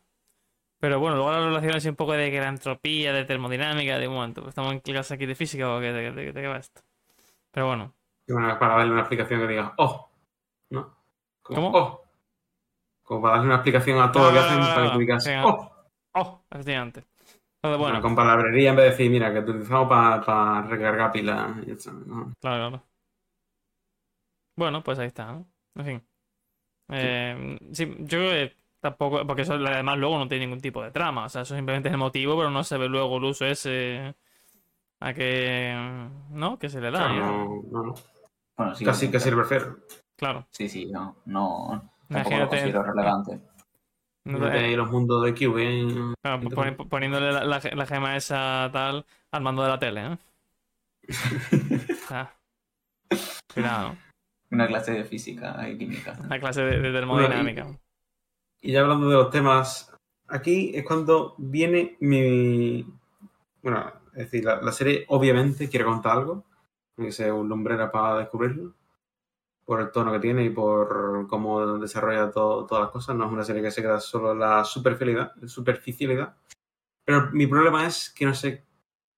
[0.86, 4.42] Pero bueno, luego la relación así un poco de entropía, de termodinámica, de un momento,
[4.42, 6.80] pues estamos en clase aquí de física o qué, de, de- de qué va esto.
[7.50, 7.92] Pero bueno,
[8.28, 10.08] bueno, para darle una explicación que diga, oh,
[10.70, 10.96] ¿no?
[11.42, 11.78] Como, ¿Cómo?
[11.78, 12.02] oh.
[13.02, 15.72] Como para darle una explicación a todo lo que hacen para que digas, oh.
[16.14, 17.04] oh, efectivamente.
[17.56, 21.50] Entonces, Bueno, con palabrería en vez de decir, mira, que utilizamos para recargar pilas.
[21.66, 21.70] y
[22.06, 22.32] ¿no?
[22.40, 22.82] Claro, claro.
[24.54, 25.48] Bueno, pues ahí está, ¿no?
[25.74, 26.08] En fin.
[26.90, 28.56] Eh, sí, yo creo que
[28.90, 31.24] Tampoco, porque eso además luego no tiene ningún tipo de trama.
[31.24, 34.14] O sea, eso simplemente es el motivo, pero no se ve luego el uso ese
[35.00, 35.74] a que.
[36.30, 36.56] ¿No?
[36.58, 36.98] Que se le da.
[36.98, 37.62] Claro, ¿no?
[37.72, 37.94] no, no.
[38.56, 39.78] Bueno, sí, Casi, casi lo prefiero.
[40.16, 40.46] Claro.
[40.50, 43.40] Sí, sí, no, no, tampoco lo considero relevante.
[44.24, 46.14] No No te- tenéis los mundos de Q, ¿eh?
[46.22, 50.18] claro, poni- poniéndole la, la, la gema esa tal al mando de la tele, ¿eh?
[52.10, 52.30] Ah.
[53.52, 53.96] Cuidado.
[54.50, 56.16] Una clase de física y química.
[56.28, 57.66] La clase de, de termodinámica.
[58.60, 59.92] Y ya hablando de los temas,
[60.28, 62.86] aquí es cuando viene mi.
[63.62, 66.44] Bueno, es decir, la, la serie obviamente quiere contar algo,
[66.96, 68.74] que sea un lumbrera para descubrirlo,
[69.64, 73.16] por el tono que tiene y por cómo desarrolla todo- todas las cosas.
[73.16, 76.36] No es una serie que se queda solo en la superficialidad, superficialidad.
[77.04, 78.64] Pero mi problema es que no sé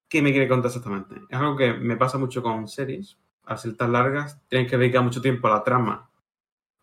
[0.09, 1.17] qué me quiere contar exactamente.
[1.29, 3.19] Es algo que me pasa mucho con series.
[3.45, 6.11] Al ser tan largas, tienes que dedicar mucho tiempo a la trama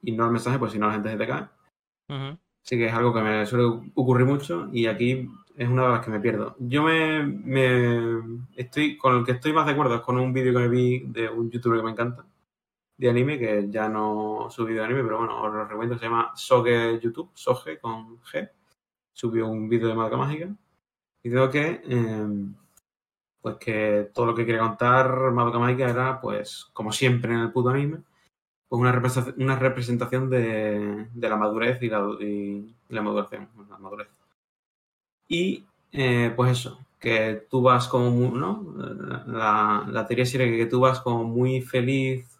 [0.01, 1.47] y no al mensaje, pues si no la gente se te cae.
[2.09, 2.39] Ujú.
[2.65, 6.03] Sí que es algo que me suele ocurrir mucho y aquí es una de las
[6.03, 6.55] que me pierdo.
[6.57, 10.59] Yo me, estoy con el que estoy más de acuerdo es con un vídeo que
[10.59, 12.25] me vi de un youtuber que me encanta
[12.97, 16.31] de anime que ya no subió de anime, pero bueno, os lo recomiendo, se llama
[16.35, 18.49] Soge YouTube, Soge con G.
[19.13, 20.49] Subió un vídeo de Madoka Mágica
[21.21, 22.27] y digo que eh,
[23.41, 27.51] pues que todo lo que quería contar Madoka Mágica era pues como siempre en el
[27.51, 27.99] puto anime
[28.67, 33.47] pues una representación, una representación de, de la madurez y la, y la maduración,
[33.79, 34.07] madurez.
[35.27, 38.73] Y eh, pues eso, que tú vas como ¿no?
[39.27, 42.39] La, la teoría sería que tú vas como muy feliz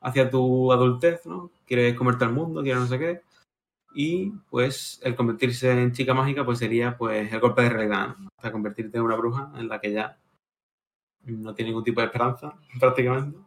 [0.00, 1.50] hacia tu adultez, ¿no?
[1.66, 3.20] Quieres comerte al mundo, quieres no sé qué.
[3.94, 8.52] Y pues el convertirse en chica mágica pues sería pues el golpe de realidad, ¿no?
[8.52, 10.18] Convertirte en una bruja en la que ya
[11.24, 13.45] no tiene ningún tipo de esperanza prácticamente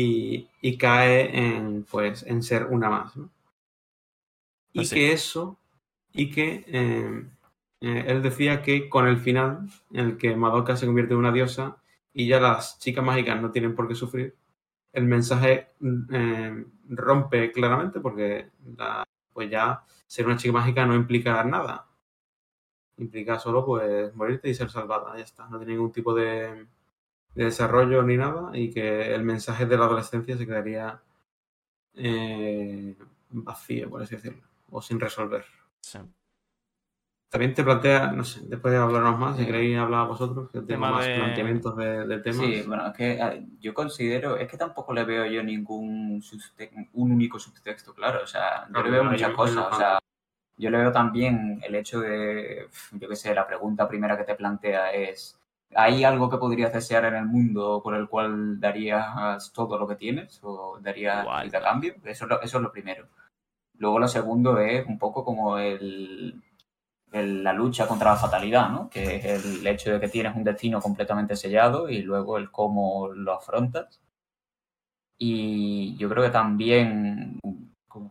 [0.00, 3.30] y, y cae en pues en ser una más ¿no?
[4.72, 5.58] y Pues que eso
[6.12, 7.24] y que eh,
[7.80, 11.32] eh, él decía que con el final en el que Madoka se convierte en una
[11.32, 11.76] diosa
[12.12, 14.34] y ya las chicas mágicas no tienen por qué sufrir
[14.92, 15.68] el mensaje
[16.12, 21.86] eh, rompe claramente porque la- pues ya ser una chica mágica no implica nada.
[22.96, 25.48] Implica solo pues morirte y ser salvada ya está.
[25.48, 26.66] No tiene ningún tipo de
[27.34, 31.00] de desarrollo ni nada y que el mensaje de la adolescencia se quedaría
[31.94, 32.96] eh,
[33.30, 35.44] vacío, por así decirlo, o sin resolver.
[35.80, 35.98] Sí.
[37.30, 40.80] También te plantea, no sé, después de hablarnos más, si queréis hablar vosotros, que tengo
[40.86, 42.44] más de- planteamientos de, de temas.
[42.46, 47.12] Sí, bueno, es que yo considero, es que tampoco le veo yo ningún subte- un
[47.12, 49.98] único subtexto, claro, o sea, yo le veo muchas yo- cosas, yo- o sea,
[50.58, 54.34] yo le veo también el hecho de, yo qué sé, la pregunta primera que te
[54.34, 55.40] plantea es,
[55.74, 59.96] ¿hay algo que podrías desear en el mundo por el cual darías todo lo que
[59.96, 61.94] tienes o darías a cambio?
[62.04, 63.08] Eso es, lo, eso es lo primero.
[63.78, 66.42] Luego lo segundo es un poco como el,
[67.12, 68.88] el- la lucha contra la fatalidad, ¿no?
[68.90, 73.08] Que es el hecho de que tienes un destino completamente sellado y luego el cómo
[73.08, 74.00] lo afrontas.
[75.18, 77.38] Y yo creo que también,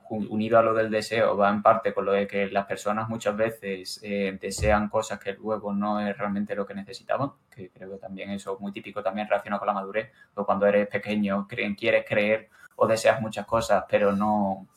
[0.09, 3.35] unido a lo del deseo, va en parte con lo de que las personas muchas
[3.35, 7.97] veces eh, desean cosas que luego no es realmente lo que necesitaban, que creo que
[7.97, 11.75] también eso es muy típico también relacionado con la madurez, o cuando eres pequeño creen,
[11.75, 14.67] quieres creer o deseas muchas cosas, pero no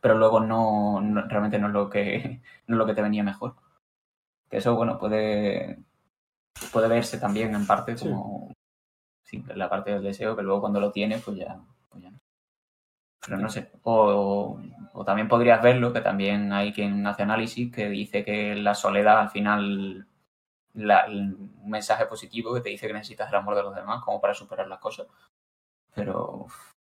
[0.00, 3.22] pero luego no, no- realmente no es lo que no es lo que te venía
[3.22, 3.54] mejor.
[4.50, 5.78] Que eso, bueno, puede,
[6.72, 8.08] puede verse también en parte Sí.
[8.08, 8.52] como
[9.24, 11.58] sí, la parte del deseo, que luego cuando lo tienes, pues ya,
[11.90, 12.18] pues ya no.
[13.24, 13.70] Pero no sé.
[13.84, 14.60] O,
[14.92, 19.20] o también podrías verlo, que también hay quien hace análisis que dice que la soledad
[19.20, 20.06] al final
[20.74, 24.20] la- un mensaje positivo que te dice que necesitas el amor de los demás como
[24.20, 25.06] para superar las cosas.
[25.94, 26.46] Pero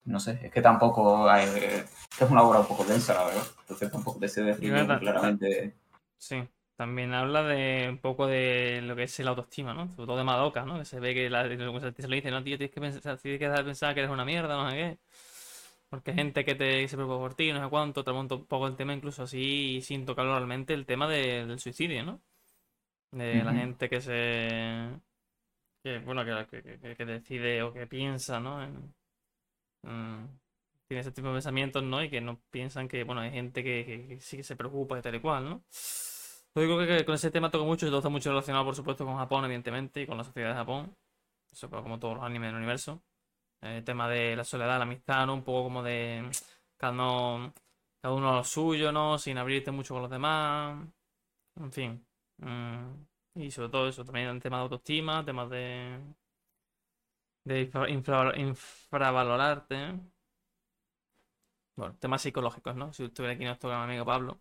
[0.04, 3.44] no sé, es que tampoco hay, es una obra un poco densa, la verdad.
[3.60, 5.74] Entonces tampoco te sé decir claramente.
[6.18, 6.42] Sí.
[6.76, 9.88] También habla de un poco de lo que es el autoestima, ¿no?
[9.90, 10.78] Sobre todo de Madoka, ¿no?
[10.78, 13.48] Que se ve que la, se lo dice, no, tío, tienes que pensar, tienes que
[13.62, 14.98] pensar que eres una mierda, no sé qué.
[15.92, 18.46] Porque hay gente que te se preocupa por ti, no sé cuánto, te remonta un
[18.46, 22.22] poco el tema, incluso así, sin tocarlo realmente, el tema de- del suicidio, ¿no?
[23.12, 25.00] De la gente que se.
[25.82, 28.62] que, bueno, que, que- decide o que piensa, ¿no?
[28.64, 28.94] En-
[29.82, 30.26] mm,
[30.88, 32.02] tiene ese tipo de pensamientos, ¿no?
[32.04, 35.16] Y que no piensan que, bueno, hay gente que, sí que se preocupa y tal
[35.16, 35.64] y cual, ¿no?
[36.54, 39.04] Lo digo que, con ese tema toco mucho y todo está mucho relacionado, por supuesto,
[39.06, 40.96] con Japón, evidentemente, y con la sociedad de Japón.
[41.52, 43.02] Eso como todos los animes del universo.
[43.62, 45.34] El tema de la soledad, la amistad, ¿no?
[45.34, 46.30] Un poco como de
[46.76, 47.54] cada uno,
[48.02, 49.18] cada uno a lo suyo, ¿no?
[49.18, 50.86] Sin abrirte mucho con los demás.
[51.56, 52.06] En fin.
[52.38, 56.00] Mm, Y sobre todo eso, también el tema de autoestima, temas de.
[57.44, 59.78] de infra- infra- infravalorarte.
[61.76, 62.92] Bueno, temas psicológicos, ¿no?
[62.92, 64.40] Si estuviera aquí nuestro gran amigo Pablo,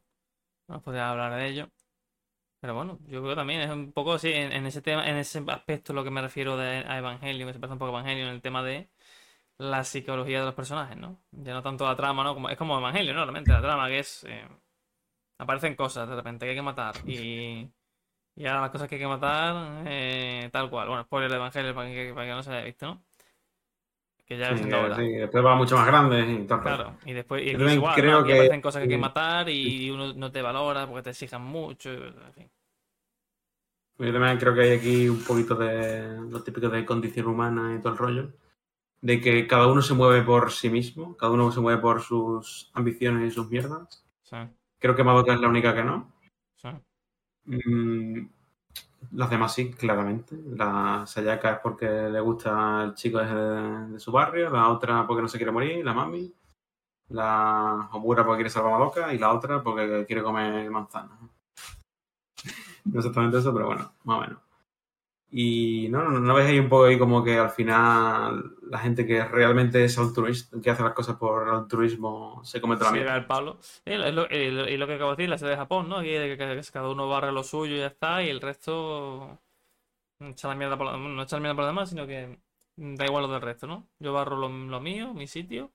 [0.69, 1.69] No podría hablar de ello.
[2.62, 5.93] Pero bueno, yo creo también es un poco así, en, ese tema, en ese aspecto
[5.93, 8.41] lo que me refiero de, a Evangelio, que se parece un poco Evangelio en el
[8.41, 8.89] tema de
[9.62, 11.19] la psicología de los personajes, ¿no?
[11.32, 12.34] Ya no tanto la trama, ¿no?
[12.34, 13.21] Como, es como Evangelio, ¿no?
[13.26, 14.24] Realmente la trama que es...
[14.26, 14.47] eh,
[15.39, 17.69] aparecen cosas de repente que hay que matar y...
[18.36, 20.88] Y ahora las cosas que hay que matar, eh, tal cual.
[20.89, 23.04] Bueno, spoiler de Evangelio para que, para que no se haya visto, ¿no?
[24.26, 24.95] Que ya Sí, ahora.
[24.95, 26.62] sí, después va mucho más grande y tal.
[26.62, 28.19] Claro, y después y es igual, creo ¿no?
[28.19, 31.10] Aquí que- aparecen cosas que hay que matar y uno no te valora porque te
[31.12, 32.52] exijan mucho, en fin.
[34.00, 37.82] Yo también creo que hay aquí un poquito de lo típico de condición humana y
[37.82, 38.34] todo el rollo.
[39.02, 42.70] De que cada uno se mueve por sí mismo, cada uno se mueve por sus
[42.74, 44.06] ambiciones y sus mierdas.
[44.22, 44.38] Sí,
[44.80, 46.12] Creo que Madoka es la única que no.
[46.56, 46.70] sí.
[47.46, 48.28] Mm,
[49.14, 50.38] las demás sí, claramente.
[50.56, 55.24] La Sayaka es porque le gusta el chico de, de su barrio, la otra porque
[55.24, 56.34] no se quiere morir, la mami.
[57.10, 61.18] La Homura porque quiere salvar a Madoka y la otra porque quiere comer manzana.
[62.84, 64.40] No exactamente eso, pero bueno, más o menos.
[65.34, 69.06] Y no, no, no ves ahí un poco ahí como que al final la gente
[69.08, 73.15] que realmente es altruista, que hace las cosas por altruismo, se comete la mierda.
[73.15, 73.58] el palo.
[73.86, 75.88] Y lo, y lo- y lo- lo que acabo de decir, la sede de Japón,
[75.88, 76.00] ¿no?
[76.00, 79.39] Aquí que, que cada uno barre lo suyo y ya está, y el resto
[80.20, 82.38] echa la mierda por lo, no echa la mierda por los demás, sino que
[82.76, 83.88] da igual lo del resto, ¿no?
[84.00, 85.72] Yo barro lo, lo mío, mi sitio,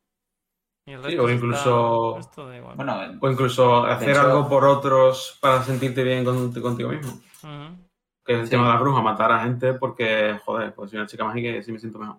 [0.85, 2.77] y el Sí, resto o si está- incluso- el resto da igual.
[2.77, 7.12] Bueno, eh, O incluso hacer hecho- algo por otros para sentirte bien con- contigo mismo.
[7.42, 7.87] Ujú.
[8.27, 8.51] Que es el Sí.
[8.51, 11.62] tema de la bruja, matar a gente porque, joder, pues soy una chica mágica y
[11.62, 12.19] sí me siento mejor.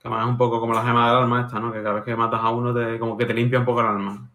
[0.00, 1.72] Que además es un poco como la gema del alma esta, ¿no?
[1.72, 3.86] Que cada vez que matas a uno, te, como que te limpia un poco el
[3.88, 4.30] alma.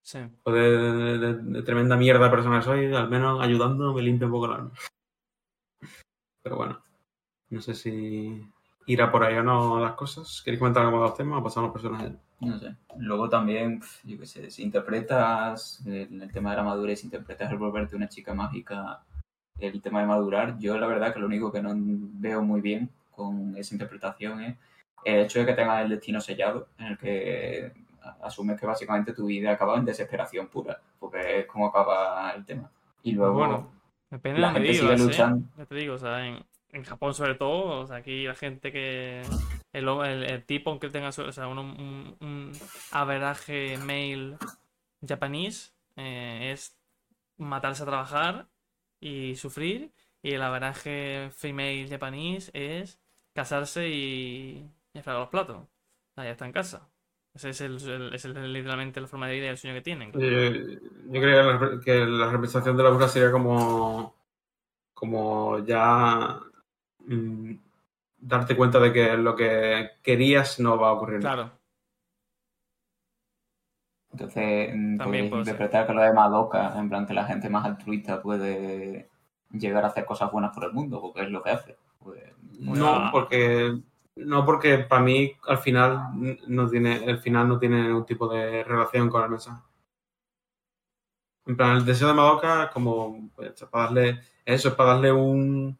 [0.00, 0.18] Sí.
[0.42, 4.02] Pues de, de- de- de tremenda mierda de persona que soy, al menos ayudando me
[4.02, 4.70] limpia un poco el alma.
[6.42, 6.82] Pero bueno,
[7.50, 8.42] no sé si
[8.86, 10.40] irá por ahí o no las cosas.
[10.44, 12.12] ¿Queréis comentar algo de los temas o pasamos a los personajes?
[12.42, 12.74] No sé.
[12.98, 17.50] Luego también, yo qué sé, si interpretas el, el tema de la madurez, si interpretas
[17.50, 19.02] el volverte una chica mágica,
[19.58, 22.90] el tema de madurar, yo la verdad que lo único que no veo muy bien
[23.14, 24.56] con esa interpretación es
[25.04, 27.72] el hecho de que tengas el destino sellado, en el que
[28.22, 32.70] asumes que básicamente tu vida acaba en desesperación pura, porque es como acaba el tema.
[33.02, 33.70] Y luego, Bueno,
[34.10, 35.04] depende la de gente sigue vivas, ¿eh?
[35.04, 35.46] luchando.
[35.56, 38.72] Ya te digo, o sea, en, en Japón sobre todo, o sea, aquí la gente
[38.72, 39.22] que...
[39.72, 42.52] El, tipo, aunque tenga su- o sea, un, un, un
[42.90, 44.36] averaje male
[45.06, 46.76] japonés, eh, es
[47.38, 48.46] matarse a trabajar
[49.00, 49.90] y sufrir,
[50.22, 53.00] y el averaje female japonés es
[53.34, 55.66] casarse y, y los platos.
[56.16, 56.88] Ya está en casa.
[57.34, 60.12] Ese es, el, es literalmente la forma de vida y el sueño que tienen.
[60.12, 64.14] Yo, yo creo que la, que la representación de la bruja sería como,
[64.92, 66.38] como ya
[67.06, 67.54] mm,
[68.18, 71.20] darte cuenta de que lo que querías no va a ocurrir.
[71.20, 71.50] Claro,
[74.12, 75.54] Entonces, mm, También puede ser.
[75.54, 79.08] interpretar que lo de Madoka, en plan que la gente más altruista puede
[79.52, 81.76] llegar a hacer cosas buenas por el mundo, porque es lo que hace.
[81.98, 82.20] Pues,
[82.58, 83.08] No, Ah.
[83.10, 83.78] porque
[84.16, 88.62] no porque para mí al final no tiene el final no tiene ningún tipo de
[88.64, 89.62] relación con el mensaje.
[91.46, 95.10] En plan, el deseo de Madoka es como pues, para darle eso es para darle
[95.12, 95.76] un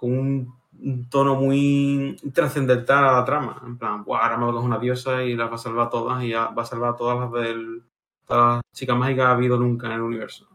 [0.00, 3.60] con un, un tono muy trascendental a la trama.
[3.66, 6.30] En plan, "Buah, ahora Madoka es una diosa y las va a salvar todas y
[6.30, 7.82] ya va a salvar a todas las del
[8.24, 10.48] todas las chicas mágicas que ha habido nunca en el universo.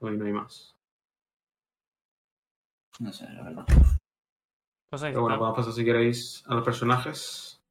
[0.00, 0.74] Hoy no hay más.
[2.98, 3.64] no sé, la verdad.
[4.90, 7.62] pues ahí Pero bueno, vamos a pasar si queréis a los personajes.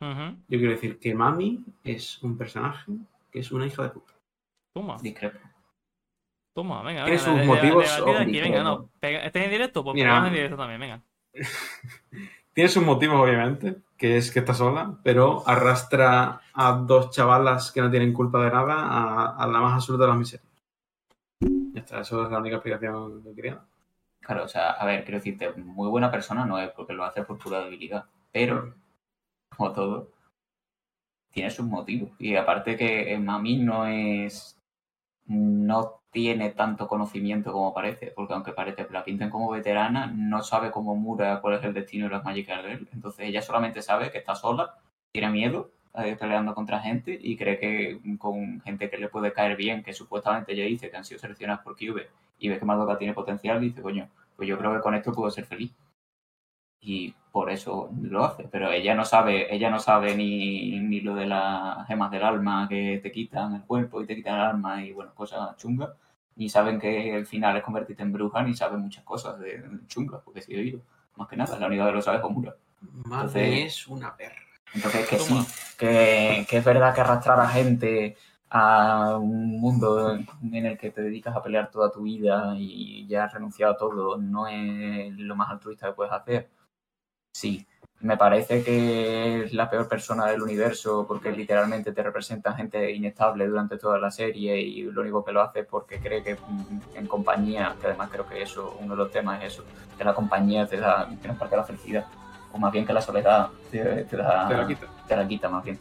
[0.00, 2.92] Yo quiero decir que Mami es un personaje
[3.30, 4.12] que es una hija de puta.
[4.74, 4.96] Toma.
[5.00, 5.38] Discrepo.
[6.56, 7.36] Toma, venga, Tiene venga.
[7.36, 8.30] sus motivos ¿Estás en
[9.50, 9.84] directo?
[9.84, 11.02] Pues en directo también, venga.
[12.54, 17.82] Tiene sus motivos, obviamente, que es que está sola, pero arrastra a dos chavalas que
[17.82, 20.48] no tienen culpa de nada a, a la más absoluta de las miserias.
[21.74, 23.60] Ya está, eso es la única explicación que quería.
[24.22, 27.22] Claro, o sea, a ver, quiero decirte, muy buena persona no es porque lo hace
[27.22, 28.72] por pura debilidad, pero,
[29.54, 30.10] como todo,
[31.30, 32.12] tiene sus motivos.
[32.18, 34.58] Y aparte que eh, Mami no es.
[35.26, 40.42] no tiene tanto conocimiento como parece, porque aunque parece que la pinten como veterana, no
[40.42, 42.88] sabe cómo Mura cuál es el destino de las Magical Girl.
[42.94, 44.78] Entonces ella solamente sabe que está sola,
[45.12, 49.58] tiene miedo, eh, peleando contra gente y cree que con gente que le puede caer
[49.58, 52.08] bien, que supuestamente ella dice que han sido seleccionadas por Cube
[52.38, 55.30] y ve que Madoka tiene potencial, dice, coño, pues yo creo que con esto puedo
[55.30, 55.74] ser feliz.
[56.80, 61.14] Y por eso lo hace, pero ella no sabe, ella no sabe ni, ni lo
[61.14, 64.82] de las gemas del alma que te quitan el cuerpo y te quitan el alma
[64.82, 65.90] y bueno, cosas chungas,
[66.36, 70.20] ni saben que el final es convertirte en bruja, ni saben muchas cosas de chungas,
[70.24, 70.80] porque sí he oído.
[71.16, 72.54] Más que nada, la única que lo sabe es Homura.
[73.04, 74.36] Entonces- es una perra.
[74.74, 75.42] Entonces, que Toma.
[75.44, 78.16] sí, que, que es verdad que arrastrar a gente
[78.50, 83.24] a un mundo en el que te dedicas a pelear toda tu vida y ya
[83.24, 86.50] has renunciado a todo no es lo más altruista que puedes hacer.
[87.34, 87.66] Sí,
[88.00, 93.46] me parece que es la peor persona del universo porque literalmente te representa gente inestable
[93.46, 96.36] durante toda la serie y lo único que lo hace es porque cree que
[96.94, 99.64] en compañía, que además creo que eso, uno de los temas es eso,
[99.96, 102.04] que la compañía te da, que nos parte la felicidad,
[102.52, 104.86] o más bien que la soledad te, te da, Te la quita.
[105.08, 105.78] te la quita más bien.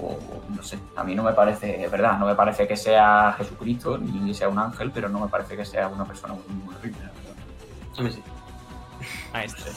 [0.00, 0.18] O
[0.48, 3.98] no sé, a mí no me parece, es verdad, no me parece que sea Jesucristo
[3.98, 7.10] ni sea un ángel, pero no me parece que sea una persona muy, muy verdad.
[7.98, 8.22] A mí sí.
[9.32, 9.70] Ahí está.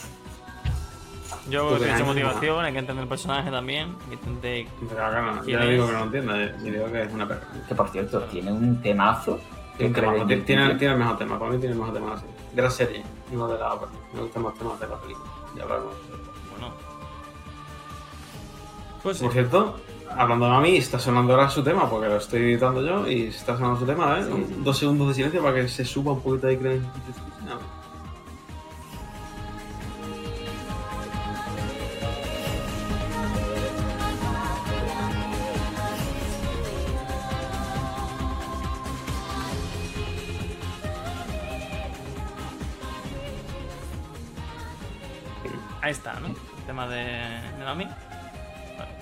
[1.50, 3.96] Yo esa ahí motivación, hay que entender el personaje también.
[4.10, 4.68] que Intenté.
[4.80, 6.44] Pero claro, ¿Quién ya le digo que no lo entienda.
[6.64, 7.48] Y digo que es una perra.
[7.68, 9.40] Que por cierto, tiene un temazo.
[9.78, 11.38] Tiene, que temazo, cree- tiene, tiene el mejor tema.
[11.38, 12.36] Para mí tiene el mejor tema de la serie.
[12.54, 13.92] De la serie, no de la ópera.
[14.14, 15.26] Me gustan más temas de la película.
[15.56, 15.94] Ya hablaremos.
[16.52, 16.74] Bueno.
[19.04, 19.24] Pues sí.
[19.26, 19.76] Por cierto,
[20.18, 23.56] hablando de mami, está sonando ahora su tema, porque lo estoy editando yo y está
[23.56, 24.24] sonando su tema, ¿eh?
[24.24, 24.56] Sí, sí.
[24.64, 26.88] Dos segundos de silencio para que se suba un poquito de creen.
[45.86, 46.30] Ahí está, ¿no?
[46.30, 47.88] El tema de, de Nami.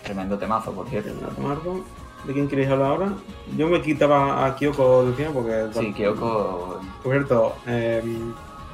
[0.03, 1.11] Tremendo temazo, por cierto.
[1.41, 1.85] Marco,
[2.25, 3.13] ¿de quién queréis hablar ahora?
[3.55, 5.67] Yo me quitaba a Kyoko de encima porque.
[5.71, 6.81] Sí, Kyoko.
[7.01, 7.55] Por cierto,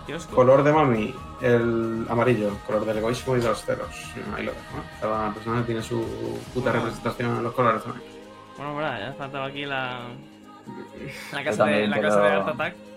[0.07, 0.35] Kiosco.
[0.35, 4.11] color de mami, el amarillo, color del egoísmo y de los ceros.
[4.35, 4.83] Ahí lo dejo, ¿no?
[4.99, 6.03] Cada personaje tiene su
[6.51, 8.09] puta representación en los colores también.
[8.57, 9.99] Bueno, verdad, ya faltaba aquí la.
[11.31, 12.88] La casa, de, la casa de Art Attack.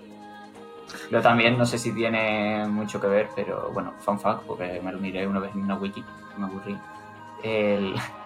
[1.10, 4.92] Yo también, no sé si tiene mucho que ver, pero bueno, fun fact, porque me
[4.92, 6.04] lo miré una vez en una wiki,
[6.38, 6.78] me aburrí.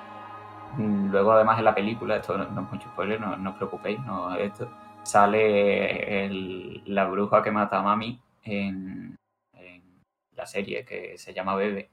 [0.79, 3.99] Luego, además, en la película, esto no, no es mucho spoiler, no, no os preocupéis,
[4.01, 4.69] no esto,
[5.03, 6.29] sale
[6.87, 9.17] la bruja que mata a Mami en,
[10.37, 11.91] la serie que se llama Bebe.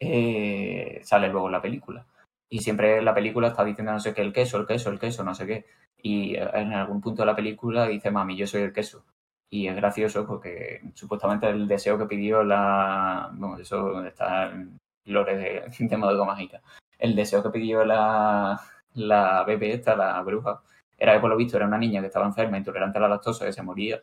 [0.00, 2.06] eh, sale luego en la película.
[2.48, 4.98] Y siempre en la película está diciendo no sé qué, el queso, el queso, el
[5.00, 5.64] queso, no sé qué.
[6.02, 9.04] Y en algún punto de la película dice, mami, yo soy el queso.
[9.52, 13.30] Y es gracioso porque supuestamente el deseo que pidió la.
[13.34, 16.62] Bueno, eso está en lore de, de Madoka.
[16.98, 18.58] El deseo que pidió la,
[18.94, 20.62] la bebé, esta, la bruja,
[20.96, 23.44] era que por lo visto era una niña que estaba enferma, intolerante a la lactosa,
[23.44, 24.02] que se moría.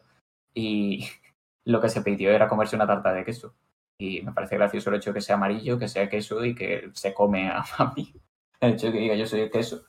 [0.54, 1.08] Y
[1.66, 3.56] lo que se pidió era comerse una tarta de queso.
[3.98, 6.92] Y me parece gracioso el hecho de que sea amarillo, que sea queso y que
[6.94, 8.14] se come a mami.
[8.60, 9.84] El hecho de que diga yo soy el queso.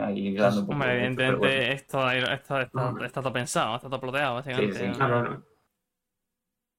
[0.00, 1.54] Ahí dando un poco Hombre, de- evidentemente bueno.
[1.72, 4.78] esto, esto, esto- está todo pensado, está todo ploteado, básicamente.
[4.78, 5.42] Sí, sí, Claro, claro.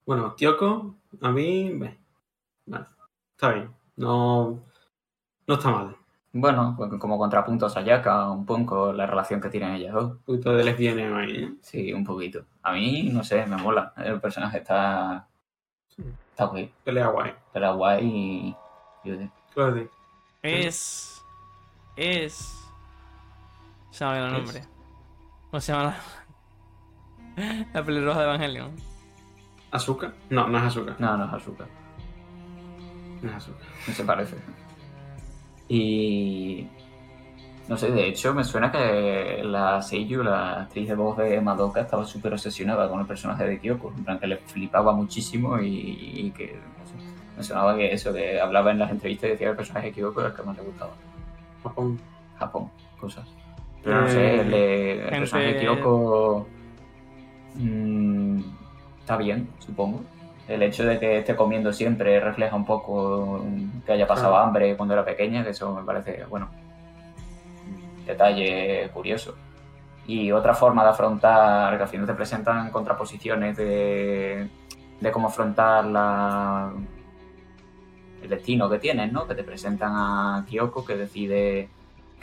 [0.06, 1.80] Bueno, Kyoko, a mí.
[2.66, 2.86] Vale,
[3.32, 3.72] está bien.
[3.96, 4.60] No.
[5.48, 5.96] No está mal.
[6.36, 10.12] Bueno, pues como contrapunto a Sayaka, un poco la relación que tienen ellas dos.
[10.12, 11.54] Un poquito de lesbiana ahí, ¿eh?
[11.62, 12.46] Sí, un poquito.
[12.64, 13.94] A mí, no sé, me mola.
[13.98, 15.28] El personaje está.
[16.32, 16.72] Está guay.
[16.84, 17.34] Pelea guay.
[17.54, 18.56] Pero guay y.
[19.54, 19.88] Claro, sí.
[20.42, 21.24] Es.
[21.96, 22.63] Es.
[23.94, 24.62] Se me ha olvidado el nombre.
[25.52, 25.84] ¿Cómo se llama
[27.36, 27.66] la.
[27.74, 28.72] La pelirroja de Evangelion?
[29.70, 30.14] ¿Azúcar?
[30.32, 30.96] No, no es azúcar.
[30.98, 31.68] No, no es azúcar.
[33.22, 33.68] No es azúcar.
[33.88, 34.36] No se parece.
[35.70, 36.68] Y.
[37.68, 41.82] No sé, de hecho, me suena que la Seiyu, la actriz de voz de Madoka,
[41.82, 43.94] estaba súper obsesionada con el personaje de Kyoko.
[43.96, 46.60] En plan, que le flipaba muchísimo y, y que.
[46.80, 46.96] No sé,
[47.38, 49.94] me sonaba que eso, que hablaba en las entrevistas y decía que el personaje de
[49.94, 50.94] Kyoko era el que más le gustaba.
[51.62, 52.00] Japón.
[52.40, 53.43] Japón, cosas.
[53.84, 56.48] Pero no sé, Eh, el, de- el gente- personaje de Kyoko
[57.56, 58.40] mm,
[59.00, 60.02] está bien, supongo.
[60.48, 63.44] El hecho de que esté comiendo siempre refleja un poco
[63.86, 64.46] que haya pasado Claro.
[64.46, 66.50] hambre cuando era pequeña, que eso me parece, bueno,
[68.00, 69.36] un detalle curioso.
[70.06, 74.50] Y otra forma de afrontar, que al final te presentan contraposiciones de,
[75.00, 76.74] de cómo afrontar la,
[78.22, 79.26] el destino que tienes, ¿no?
[79.26, 81.70] Que te presentan a Kyoko que decide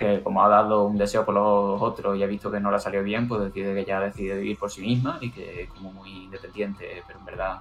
[0.00, 2.76] que como ha dado un deseo por los otros y ha visto que no le
[2.76, 5.68] ha salido bien, pues decide que ya decide vivir por sí misma y que es
[5.68, 7.60] como muy independiente, pero en verdad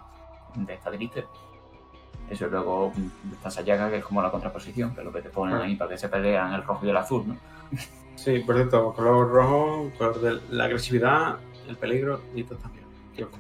[0.70, 1.26] está triste.
[2.30, 2.94] Eso y luego
[3.34, 5.66] está Sayaka, que es como la contraposición, que es lo que te ponen Claro.
[5.70, 7.36] ahí para que se pelean el rojo y el azul, ¿no?
[8.16, 11.38] Sí, por cierto, color rojo, color de la agresividad,
[11.68, 12.60] el peligro y todo.
[13.16, 13.38] Kyoko.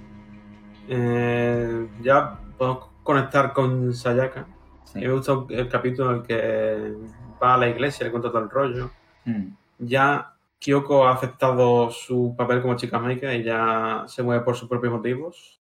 [0.89, 4.45] Eh, ya podemos conectar con Sayaka.
[4.83, 4.99] Sí.
[4.99, 6.93] Me gustó el capítulo en el que
[7.41, 8.91] va a la iglesia, le cuenta todo el rollo.
[9.25, 9.47] Mm,
[9.79, 14.67] Ya Kyoko ha aceptado su papel como chica mágica y ya se mueve por sus
[14.69, 15.59] propios motivos.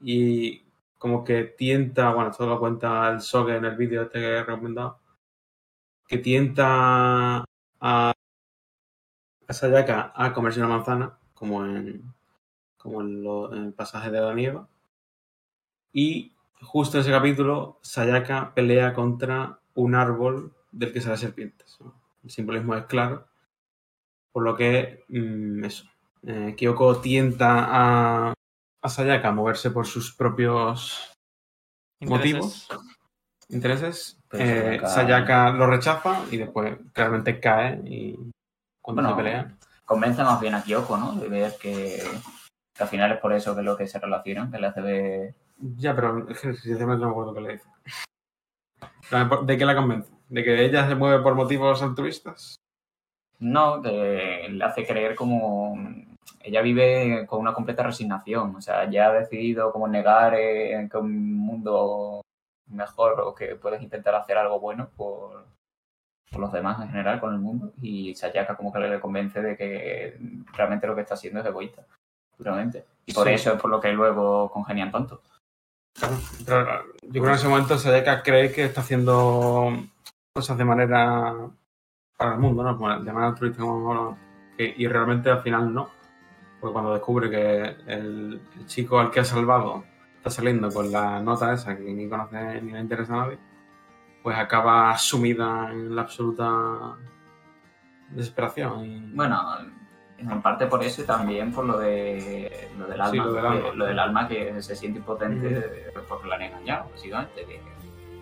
[0.00, 0.64] Y
[0.98, 4.44] como que tienta, bueno, esto lo cuenta el Soge en el vídeo este que he
[4.44, 4.98] recomendado,
[6.06, 7.38] que tienta
[7.80, 8.12] a,
[9.48, 12.02] a Sayaka a comerse una manzana, como en,
[12.76, 14.60] como en, lo- en el pasaje de la nieve.
[15.92, 21.76] Y justo en ese capítulo, Sayaka pelea contra un árbol del que salen serpientes.
[21.80, 21.94] ¿no?
[22.24, 23.26] El simbolismo es claro.
[24.32, 25.86] Por lo que, mm, eso.
[26.26, 28.34] Eh, Kyoko tienta a,
[28.82, 31.12] a Sayaka a moverse por sus propios
[32.00, 32.34] ¿Intereses?
[32.34, 32.68] motivos,
[33.48, 34.18] intereses.
[34.32, 38.14] Eh, Sayaka- Sayaka lo rechaza y después claramente cae y
[38.82, 39.56] cuando Bueno, se pelea.
[39.84, 41.12] Convence más bien a Kyoko, ¿no?
[41.14, 42.02] De ver que,
[42.74, 44.80] que al final es por eso que es lo que se relacionan, que le hace
[44.80, 45.34] ver...
[45.58, 47.68] Ya, pero es que sinceramente no me acuerdo qué le dice.
[49.44, 50.12] ¿De qué la convence?
[50.28, 52.56] ¿De que ella se mueve por motivos altruistas?
[53.38, 55.76] No, que le hace creer como...
[56.42, 60.96] Ella vive con una completa resignación, o sea, ya ha decidido como negar eh, que
[60.96, 62.22] un mundo
[62.68, 65.44] mejor o que puedes intentar hacer algo bueno por,
[66.30, 69.56] por los demás en general, con el mundo, y Sayaka como que le convence de
[69.56, 70.18] que
[70.52, 71.84] realmente lo que está haciendo es egoísta,
[72.36, 72.84] puramente.
[73.06, 73.34] Y por Sí.
[73.34, 75.20] eso es por lo que luego congenian tanto.
[76.00, 76.06] Yo
[76.44, 79.72] creo que en ese momento Sayaka cree que está haciendo
[80.32, 81.34] cosas de manera
[82.16, 82.74] para el mundo, ¿no?
[82.74, 84.16] De manera altruista, como
[84.58, 85.90] y realmente al final no.
[86.60, 89.84] Porque cuando descubre que el, chico al que ha salvado
[90.16, 93.38] está saliendo con la nota esa que ni conoce ni le interesa a nadie,
[94.22, 96.96] pues acaba sumida en la absoluta
[98.10, 99.14] desesperación.
[99.14, 99.40] Bueno,
[100.18, 103.42] en parte por eso y también por lo de lo del alma, Sí, lo del
[103.42, 103.68] que- alma.
[103.74, 107.44] lo del alma que se siente impotente eh, porque la han engañado, básicamente.
[107.44, 107.60] que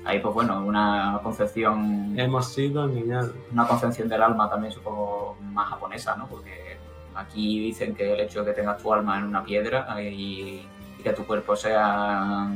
[0.04, 3.32] ahí, pues bueno, una concepción, Hemos sido engañados.
[3.52, 6.26] una concepción del alma también supongo más japonesa, ¿no?
[6.26, 6.76] Porque
[7.14, 10.66] aquí dicen que el hecho de que tengas tu alma en una piedra eh, y,
[10.98, 12.48] y que tu cuerpo sea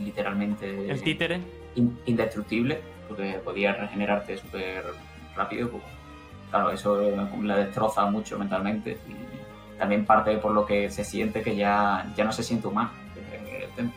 [0.00, 1.40] literalmente El títere.
[1.76, 4.84] in- indestructible, porque podía regenerarte súper
[5.36, 5.70] rápido.
[5.70, 5.82] pues,
[6.52, 7.00] claro, eso
[7.42, 12.24] la destroza mucho mentalmente y también parte por lo que se siente que ya, ya
[12.24, 12.90] no se siente humano.
[13.16, 13.90] el tema.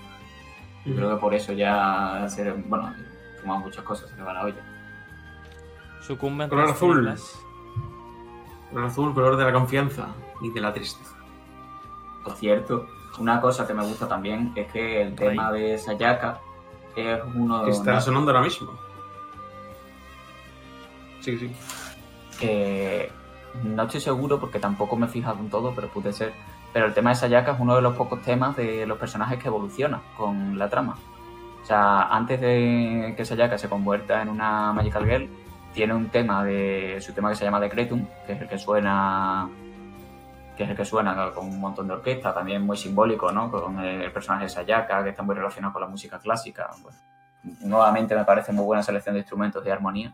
[0.85, 2.93] Yo creo que por eso ya, se, bueno,
[3.41, 4.63] como muchas cosas se le va la olla.
[6.01, 7.15] Sucumbe ante Color azul.
[8.71, 10.07] Color azul, color de la confianza
[10.41, 11.15] y de la tristeza.
[12.23, 12.87] Por cierto,
[13.19, 16.39] una cosa que me gusta también es que el tema de Sayaka
[16.95, 18.71] es uno Que de está sonando ahora mismo.
[21.19, 21.51] Sí, sí.
[22.39, 23.11] Que
[23.63, 26.33] no estoy seguro porque tampoco me he fijado en todo, pero puede ser.
[26.73, 29.47] Pero el tema de Sayaka es uno de los pocos temas de los personajes que
[29.47, 30.97] evoluciona con la trama.
[31.61, 35.29] O sea, antes de que Sayaka se convierta en una Magical Girl,
[35.73, 39.49] tiene un tema de su tema que se llama Decretum, que es el que suena
[40.55, 43.51] que es el que suena con un montón de orquesta, también muy simbólico, ¿no?
[43.51, 46.69] Con el personaje de Sayaka, que está muy relacionado con la música clásica.
[47.61, 50.13] Nuevamente me parece muy buena selección de instrumentos de armonía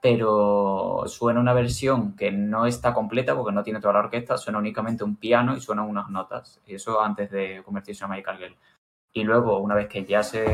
[0.00, 4.58] pero suena una versión que no está completa porque no tiene toda la orquesta, suena
[4.58, 6.60] únicamente un piano y suenan unas notas.
[6.66, 8.56] Y eso antes de convertirse en Magical Girl.
[9.12, 10.44] Y luego, una vez que ya se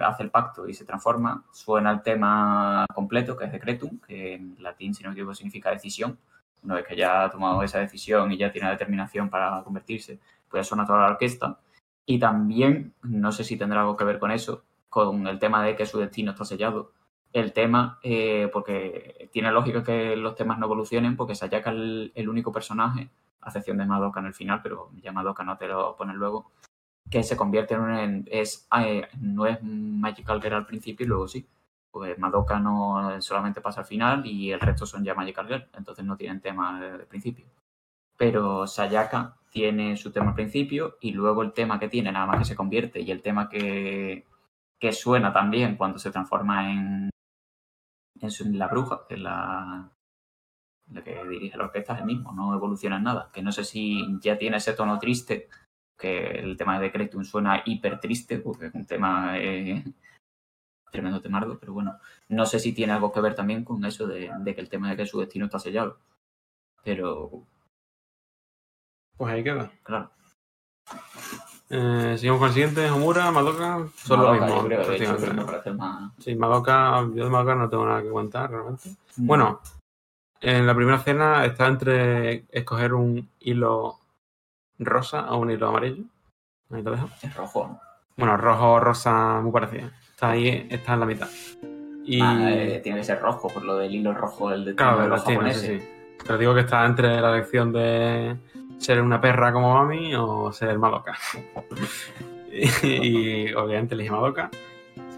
[0.00, 4.56] hace el pacto y se transforma, suena el tema completo, que es Decretum, que en
[4.60, 6.16] latín, si no me equivoco, significa decisión.
[6.62, 10.64] Una vez que ya ha tomado esa decisión y ya tiene determinación para convertirse, pues
[10.64, 11.58] ya suena toda la orquesta.
[12.06, 15.74] Y también, no sé si tendrá algo que ver con eso, con el tema de
[15.74, 16.92] que su destino está sellado
[17.32, 22.28] el tema, eh, porque tiene lógica que los temas no evolucionen, porque Sayaka es el,
[22.28, 23.10] único personaje,
[23.40, 26.50] a excepción de Madoka en el final, pero ya Madoka no te lo pone luego,
[27.10, 28.28] que se convierte en un...
[28.30, 31.46] es, eh, no es Magical Girl al principio y luego sí.
[31.90, 36.04] Pues Madoka no solamente pasa al final y el resto son ya Magical Girl, entonces
[36.04, 37.46] no tienen tema de principio.
[38.16, 42.38] Pero Sayaka tiene su tema al principio y luego el tema que tiene nada más
[42.38, 44.26] que se convierte y el tema que,
[44.78, 47.10] que suena también cuando se transforma en,
[48.22, 49.90] en, la bruja, que es la,
[50.90, 53.30] la que dirige la orquesta, es el mismo, no evoluciona en nada.
[53.32, 55.48] Que no sé si ya tiene ese tono triste,
[55.98, 59.84] que el tema de Decretum suena hiper triste, porque es un tema eh,
[60.90, 61.98] tremendo temardo, pero bueno,
[62.28, 64.90] no sé si tiene algo que ver también con eso de, de que el tema
[64.90, 65.98] de que su destino está sellado.
[66.84, 67.46] Pero,
[69.16, 69.70] Pues ahí queda.
[69.82, 70.10] claro,
[71.70, 74.64] Eh, seguimos con el siguiente, Homura, Madoka, son lo mismo.
[74.64, 76.12] creo, hecho, me más...
[76.18, 78.88] Sí, Madoka, yo de Madoka no tengo nada que contar realmente.
[79.16, 79.26] Mm.
[79.26, 79.60] Bueno,
[80.40, 83.98] en la primera escena está entre escoger un hilo
[84.78, 86.04] rosa o un hilo amarillo.
[86.70, 87.10] Ahí lo dejo.
[87.22, 87.80] es rojo, ¿no?
[88.16, 89.90] Bueno, rojo, rosa, muy parecido.
[90.10, 91.28] Está ahí, está en la mitad.
[92.04, 92.20] Y.
[92.20, 95.04] Ah, eh, tiene que ser rojo, por lo del hilo rojo, el de claro, de
[95.04, 95.88] el los destino, sí, sí.
[96.24, 98.36] Pero digo que está entre la elección de
[98.78, 101.16] ser una perra como mami o ser Madoka.
[102.50, 104.50] y, y, obviamente elegí Madoka.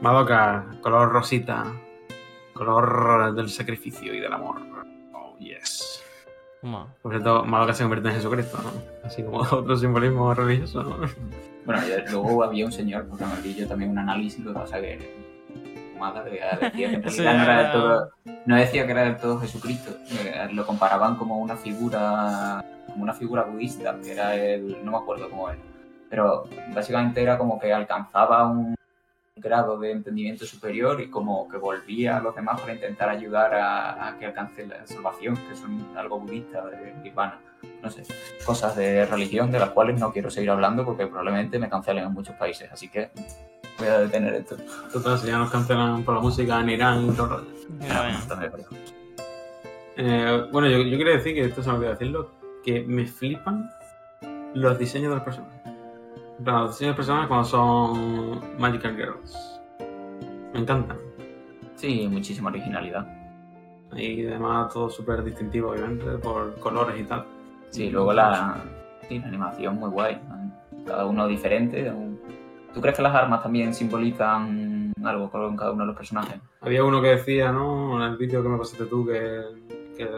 [0.01, 1.67] Madoka, color rosita,
[2.53, 4.57] color del sacrificio y del amor.
[5.13, 6.03] Oh, yes.
[6.61, 9.07] Por cierto, Madoka se convierte en Jesucristo, ¿no?
[9.07, 10.97] Así como otro simbolismo religioso, ¿no?
[11.65, 14.81] Bueno, luego había un señor, porque me vi yo también un análisis, lo que pasa
[14.81, 15.30] que
[16.01, 18.11] Mada decía que en Eso realidad no era del ya- todo,
[18.47, 19.91] no decía que era del todo Jesucristo,
[20.25, 24.99] eh, lo comparaban como una figura, como una figura budista, que era el, no me
[24.99, 25.59] acuerdo cómo era,
[26.09, 26.45] pero
[26.75, 28.75] básicamente era como que alcanzaba un
[29.37, 34.09] grado de entendimiento superior y como que volvía a los demás para intentar ayudar a,
[34.09, 37.39] a que alcance la salvación, que son algo budista de Nirvana.
[37.83, 38.03] No sé,
[38.45, 42.13] cosas de religión de las cuales no quiero seguir hablando porque probablemente me cancelen en
[42.13, 43.11] muchos países, así que
[43.81, 44.57] voy a detener esto.
[44.93, 47.47] Total, si ya nos cancelan por la música en Irán y todo el rollo.
[47.81, 48.21] Mira, vaya.
[48.29, 48.69] También, pero-
[49.97, 52.31] Eh, bueno, yo, yo quería decir que esto se me olvidó decirlo,
[52.65, 53.69] que me flipan
[54.55, 55.61] los diseños de los personajes.
[56.39, 59.61] En plan, Los diseños de personajes cuando son Magical Girls.
[60.55, 60.97] Me encantan.
[61.77, 63.07] Sí, muchísima originalidad.
[63.97, 67.25] Y además todo súper distintivo, obviamente, por colores y tal.
[67.71, 68.57] Sí, luego la,
[69.09, 70.21] sí, la animación muy guay.
[70.29, 70.85] ¿no?
[70.87, 71.91] Cada uno diferente.
[71.91, 72.10] un-
[72.75, 76.41] ¿Tú crees que las armas también simbolizan algo con cada uno de los personajes?
[76.61, 77.97] Había uno que decía, ¿no?
[78.05, 79.43] En el vídeo que me pasaste tú, que,
[79.97, 80.09] que,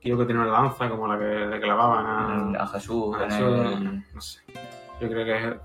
[0.00, 3.38] que yo que tiene una lanza como la que le clavaban a, a Jesús, a
[3.38, 4.40] el- no sé.
[5.00, 5.60] Yo creo que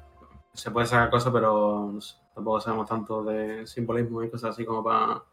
[0.54, 4.64] se puede sacar cosas, pero no sé, tampoco sabemos tanto de simbolismo y cosas así
[4.66, 5.24] como para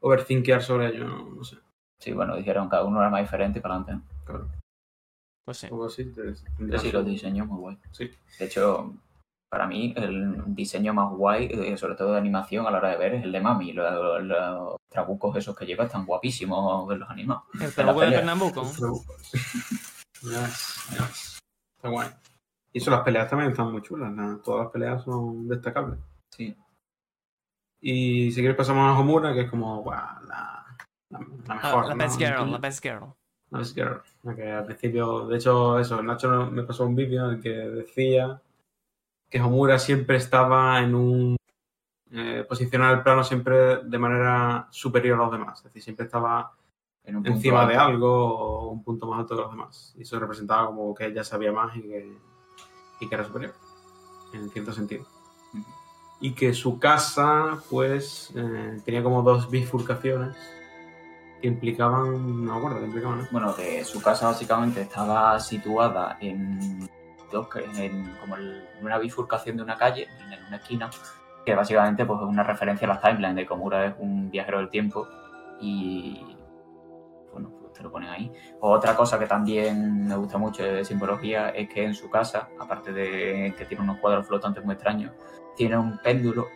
[0.00, 1.58] overthinkear sobre ello, no, no sé.
[1.98, 4.06] Sí, bueno, dijeron cada uno era más diferente y para adelante.
[4.24, 4.48] Claro,
[5.44, 5.66] Pues sí.
[5.68, 6.04] poco así.
[6.06, 7.78] te- sí, los diseños muy guay.
[7.92, 8.10] Sí.
[8.38, 8.92] De hecho,
[9.54, 12.96] para mí el diseño más guay, eh, sobre todo de animación a la hora de
[12.96, 13.72] ver, es el de Mami.
[13.72, 17.44] Los, los trabucos esos que lleva están guapísimos verlos animados.
[17.60, 18.10] El trabuco de.
[18.10, 18.62] Pernambuco.
[20.22, 21.40] Ves.
[21.76, 22.08] Está guay.
[22.72, 24.12] Y eso, las peleas también están muy chulas.
[24.12, 26.00] la- todas las peleas son destacables.
[26.32, 26.56] Sí.
[27.80, 30.64] Y si quieres pasamos a Homura, que es como la, la,
[31.10, 31.86] la Ah, mejor.
[31.86, 32.04] la ¿no?
[32.04, 33.14] best girl, la best girl.
[33.50, 34.02] La best girl.
[34.24, 37.50] La que al principio, de hecho, eso, Nacho me pasó un vídeo en el que
[37.50, 38.40] decía
[39.28, 41.36] que Homura siempre estaba en un.
[42.10, 45.58] Eh, posicionar el plano siempre de manera superior a los demás.
[45.58, 46.52] Es decir, siempre estaba
[47.02, 47.86] En un encima de alto.
[47.86, 49.94] algo o un punto más alto que los demás.
[49.98, 52.16] Y eso representaba como que ella sabía más y que,
[53.00, 53.54] y que era superior,
[54.32, 55.04] en cierto sentido.
[56.20, 60.36] Y que su casa, pues, eh, tenía como dos bifurcaciones
[61.40, 63.28] que implicaban, no me acuerdo, que implicaban, ¿no?
[63.32, 66.88] Bueno, que su casa básicamente estaba situada en,
[67.32, 68.36] en como
[68.82, 70.90] una bifurcación de una calle, en una esquina,
[71.44, 74.68] que básicamente pues, es una referencia a las timelines de Komura es un viajero del
[74.68, 75.06] tiempo
[75.60, 76.36] y
[77.32, 78.32] bueno, pues te lo ponen ahí.
[78.60, 82.92] Otra cosa que también me gusta mucho de simbología es que en su casa, aparte
[82.92, 85.12] de que tiene unos cuadros flotantes muy extraños,
[85.56, 86.48] tiene un péndulo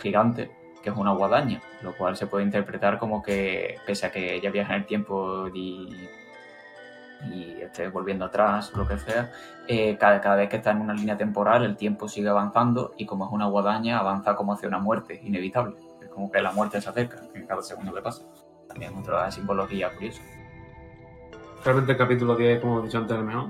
[0.00, 0.50] gigante
[0.82, 4.50] que es una guadaña, lo cual se puede interpretar como que pese a que ella
[4.50, 5.88] viaja en el tiempo y,
[7.30, 9.30] y esté volviendo atrás lo que sea,
[9.68, 13.06] eh, cada, cada vez que está en una línea temporal el tiempo sigue avanzando y
[13.06, 15.76] como es una guadaña avanza como hacia una muerte inevitable.
[16.02, 18.22] Es como que la muerte se acerca en cada segundo que pasa.
[18.68, 20.22] También otra simbología curiosa.
[21.64, 23.48] Realmente el capítulo 10, como he dicho antes, es el mejor.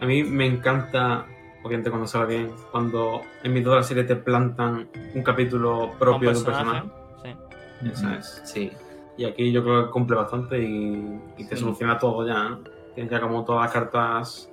[0.00, 1.24] A mí me encanta,
[1.62, 6.30] obviamente cuando sale bien, cuando en mitad de la serie te plantan un capítulo propio
[6.32, 6.82] de un personaje.
[7.22, 7.88] Sí.
[7.90, 8.42] Esa es.
[8.44, 8.72] Sí,
[9.16, 11.62] Y aquí yo creo que cumple bastante y, y te Sí.
[11.62, 12.48] soluciona todo ya.
[12.48, 12.58] ¿no?
[12.94, 14.50] Tienes ya como todas las cartas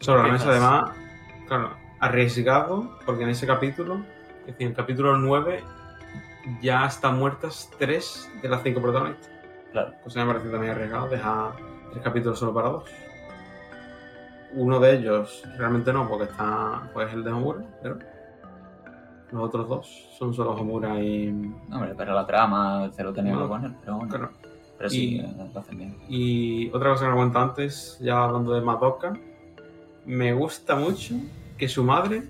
[0.00, 0.50] sobre la mesa.
[0.50, 0.90] Además,
[1.46, 1.70] claro,
[2.00, 4.02] arriesgado, porque en ese capítulo,
[4.40, 5.62] es decir, en el capítulo 9,
[6.60, 9.30] ya están muertas tres de las cinco protagonistas.
[9.70, 9.92] claro.
[10.02, 11.52] Cosa que me parece también arriesgado, dejar
[11.92, 12.84] tres capítulos solo para dos.
[14.54, 17.98] Uno de ellos realmente no, porque está pues el de Homura, pero
[19.30, 23.32] los otros dos son solo Homura y, No, hombre, pero la trama se lo tenía
[23.32, 24.10] que poner, pero bueno.
[24.10, 24.30] claro,
[24.82, 25.96] Pero sí, Y- lo hacen bien.
[26.08, 29.16] Y otra cosa que me cuenta antes, ya hablando de Madoka,
[30.06, 31.14] me gusta mucho
[31.56, 32.24] que su madre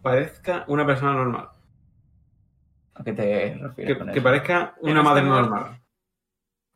[0.00, 1.48] parezca una persona normal.
[2.94, 4.22] ¿A qué te refieres Que, con que eso?
[4.22, 5.48] parezca una no madre muerta.
[5.50, 5.80] normal.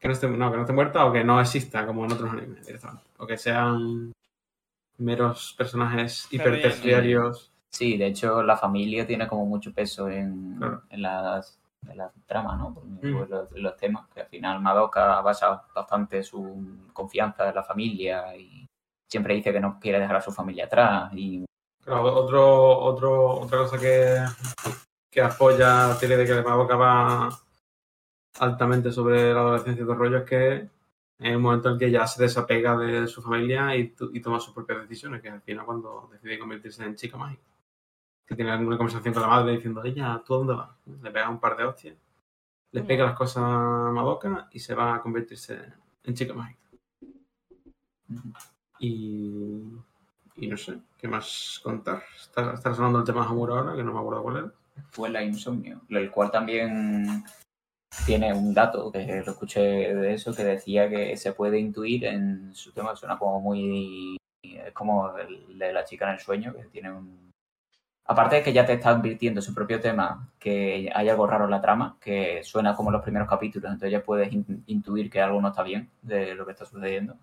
[0.01, 2.33] Que no, esté, no, que no esté muerta o que no exista como en otros
[2.33, 3.05] animes directamente.
[3.19, 4.13] O que sean
[4.99, 7.53] meros personajes hiperterciarios.
[7.71, 10.83] Sí, de hecho la familia tiene como mucho peso en, Claro.
[10.91, 11.61] en las,
[11.91, 12.75] en las tramas, ¿no?
[12.75, 18.37] Pues, los, los temas, que al final Madoka basa bastante su confianza en la familia
[18.37, 18.67] y
[19.09, 21.45] siempre dice que no quiere dejar a su familia atrás y
[21.87, 24.19] Claro, otro, otro, otra cosa que,
[25.09, 27.29] que apoya la teoría de que Madoka va
[28.41, 30.53] altamente sobre la adolescencia y el rollo es que
[31.19, 34.41] en el momento en el que ya se desapega de su familia y, y toma
[34.41, 37.45] sus propias decisiones, que al final cuando decide convertirse en chica mágica.
[38.27, 40.71] Que tiene una conversación con la madre diciendo, ella, ¿tú a dónde vas?
[41.03, 41.97] Le pega un par de hostias
[42.77, 45.59] le pega las cosas a Madoka y se va a convertirse
[46.05, 46.61] en chica mágica.
[48.79, 49.63] Y,
[50.37, 52.03] y no sé, ¿qué más contar?
[52.15, 54.53] Está, está sonando el tema de Hamura ahora, que no me acuerdo cuál era.
[54.91, 57.25] fue la insomnio, el cual también
[58.05, 59.61] tiene un dato que lo escuché
[59.95, 64.73] de eso que decía que se puede intuir en su tema, suena como muy es
[64.73, 67.33] como el de la chica en el sueño, que tiene un
[68.07, 71.51] aparte de que ya te está advirtiendo su propio tema que hay algo raro en
[71.51, 75.41] la trama, que suena como los primeros capítulos, entonces ya puedes in- intuir que algo
[75.41, 77.17] no está bien de lo que está sucediendo.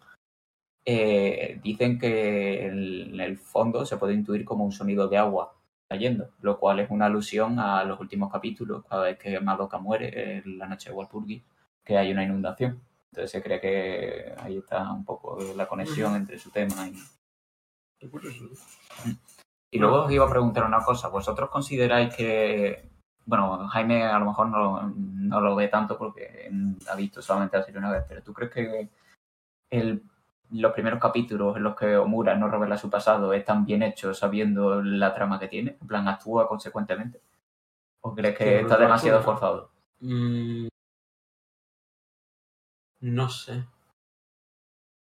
[0.85, 5.55] Eh, dicen que en el fondo se puede intuir como un sonido de agua
[5.89, 10.39] cayendo, lo cual es una alusión a los últimos capítulos, cada vez que Madoka muere
[10.39, 11.43] en la noche de Walpurgis,
[11.85, 12.81] que hay una inundación.
[13.11, 16.95] Entonces se cree que ahí está un poco la conexión entre su tema y...
[17.99, 18.49] Qué curioso.
[19.73, 22.91] Y luego os iba a preguntar una cosa, ¿vosotros consideráis que...
[23.25, 26.51] Bueno, Jaime a lo mejor no, no lo ve tanto porque
[26.87, 28.89] ha visto solamente la serie una vez, pero ¿tú crees que
[29.71, 30.03] el
[30.51, 34.83] los primeros capítulos en los que Omura no revela su pasado están bien hechos sabiendo
[34.83, 35.77] la trama que tiene?
[35.81, 37.21] En plan, actúa consecuentemente.
[38.01, 39.71] ¿O crees que está demasiado forzado?
[40.01, 40.67] Mm,
[42.99, 43.63] no sé.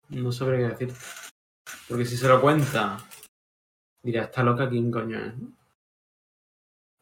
[0.10, 0.94] No sabría qué decir.
[1.90, 3.00] Porque si se lo cuenta,
[4.04, 5.34] dirá, está loca, ¿quién coño es?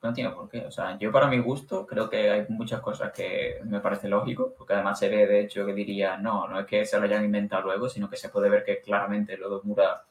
[0.01, 0.13] no?
[0.13, 0.65] Tiene por qué.
[0.65, 4.53] O sea, yo para mi gusto creo que hay muchas cosas que me parece lógico,
[4.57, 7.25] porque además se ve de hecho que diría, no, no es que se lo hayan
[7.25, 10.03] inventado luego, sino que se puede ver que claramente lo de Omura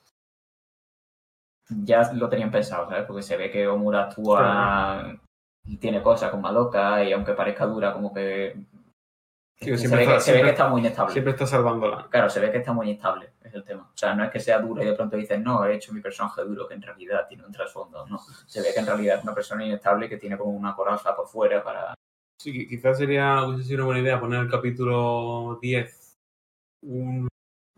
[1.69, 3.05] ya lo tenían pensado, ¿sabes?
[3.07, 5.19] Porque se ve que Omura actúa
[5.65, 8.57] y tiene cosas con Madoka y aunque parezca dura, como que...
[9.61, 11.13] Se, ve que, está- se ve que siempre- está muy inestable.
[11.13, 12.07] Siempre está salvándola.
[12.11, 13.83] Claro, se ve que está muy inestable, es el tema.
[13.93, 16.01] O sea, no es que sea duro y de pronto dices, no, he hecho mi
[16.01, 18.07] personaje duro, que en realidad tiene un trasfondo.
[18.07, 21.15] No, se ve que en realidad es una persona inestable que tiene como una coraza
[21.15, 21.95] por fuera para...
[22.41, 26.17] Sí, qui- quizás sería, hubiese sido una buena idea poner el capítulo 10
[26.83, 27.29] un-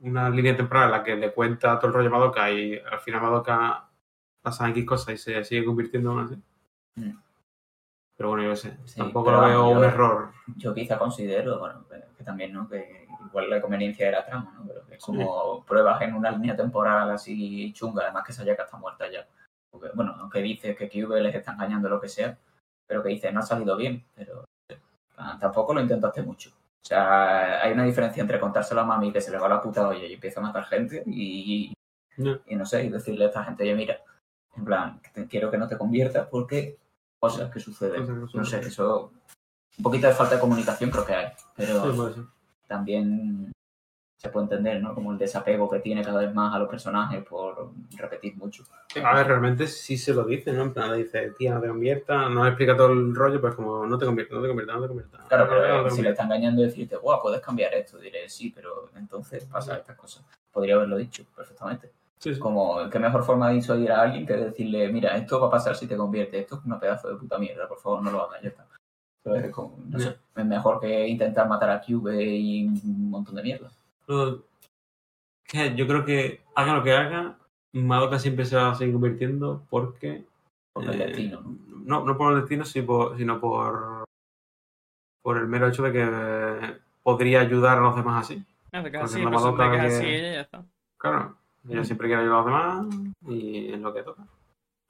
[0.03, 3.01] una línea temporal en la que le cuenta todo el rollo a Madoka y al
[3.01, 3.89] final Madoka
[4.41, 6.37] pasa X cosas y se sigue convirtiendo en así.
[6.97, 7.19] Mm.
[8.23, 8.77] Pero bueno, yo sé.
[8.85, 10.31] Sí, Tampoco lo veo yo- un error.
[10.57, 11.85] Yo quizá considero, bueno,
[12.17, 12.69] que, también, ¿no?
[12.69, 14.65] Que igual la conveniencia era trama, ¿no?
[14.65, 19.11] Pero que como pruebas en una línea temporal así chunga, además que Sayaka está muerta
[19.11, 19.27] ya.
[19.73, 22.39] Porque, bueno, aunque dice que Kyube les está engañando lo que sea,
[22.87, 24.45] pero que dice, no ha salido bien, pero
[25.17, 26.51] ah, tampoco lo intentaste mucho.
[26.51, 29.89] O sea, hay una diferencia entre contárselo a mami que se le va la puta
[29.89, 31.73] olla y empieza a matar gente y,
[32.19, 32.39] No.
[32.47, 33.97] y no sé, y decirle a esta gente, oye, mira,
[34.57, 36.79] en plan, te- quiero que no te conviertas porque
[37.23, 38.05] cosas que suceden.
[38.05, 39.13] Cosas que No sé, eso.
[39.79, 42.21] Un poquito de falta de comunicación creo que hay, pero Sí,
[42.67, 43.53] también
[44.19, 44.95] se puede entender, ¿no?
[44.95, 48.65] Como el desapego que tiene cada vez más a los personajes por repetir mucho.
[49.03, 50.63] A ver, realmente sí se lo dice, ¿no?
[50.63, 53.87] En plan, le dice, tía, no te conviertas, no explica todo el rollo, pues como,
[53.87, 55.21] no te conviertas, no te conviertas, no te conviertas.
[55.29, 58.53] Claro, No pero si le está engañando y decirte, guau, puedes cambiar esto, diré sí,
[58.55, 60.25] pero entonces pasa estas cosas.
[60.53, 61.91] Podría haberlo dicho perfectamente.
[62.23, 62.41] Sí, sí.
[62.41, 65.75] Como, ¿qué mejor forma de disuadir a alguien que decirle, mira, esto va a pasar
[65.75, 68.41] si te conviertes, esto es una pedazo de puta mierda, por favor, no lo hagas,
[68.43, 68.65] ya está.
[69.25, 73.35] Entonces, es como, no sé, es mejor que intentar matar a Cube y un montón
[73.35, 73.71] de mierda.
[75.45, 77.39] Que yo creo que haga lo que haga,
[77.73, 80.25] Madoka siempre se va a seguir convirtiendo porque...
[80.73, 81.57] Porque el eh, destino, ¿no?
[81.85, 84.05] No, no por el destino, sino por, por,
[85.23, 88.45] por el mero hecho de que podría ayudar a los demás así.
[88.71, 90.65] Te quedas Porque así, la pues, Madoka te quedas que- así ella y ya está.
[90.99, 91.37] Claro,
[91.69, 94.27] ella siempre quiere ayudar a los demás y es lo que toca.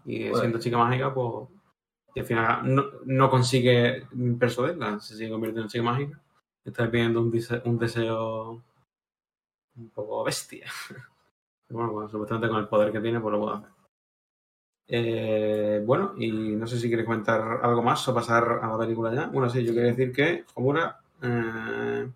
[0.05, 1.49] Y Pues- siendo chica mágica, pues...
[2.15, 4.07] Y al final no, no consigue
[4.39, 6.21] persuadirla, se sigue convirtiendo en chica mágica.
[6.65, 8.63] Está pidiendo un, dise- un deseo
[9.77, 10.67] un poco bestia.
[11.69, 13.71] Pero bueno, bueno, supuestamente con el poder que tiene, pues lo puede hacer.
[14.89, 19.15] Eh, bueno, y no sé si quieres comentar algo más o pasar a la película
[19.15, 19.27] ya.
[19.29, 22.11] Bueno, sí, yo quería decir que Homura, eh,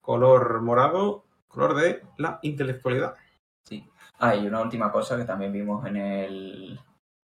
[0.00, 3.16] color morado, color de la intelectualidad.
[4.22, 6.78] Ah, y una última cosa que también vimos en el,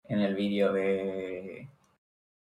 [0.05, 1.67] en el vídeo de,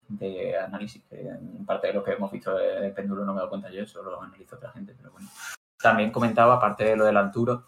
[0.09, 3.47] de análisis, que en parte de lo que hemos visto de, péndulo no me doy
[3.47, 5.29] cuenta yo, eso lo analiza otra gente, pero bueno.
[5.81, 7.63] También comentaba, aparte de lo de la altura,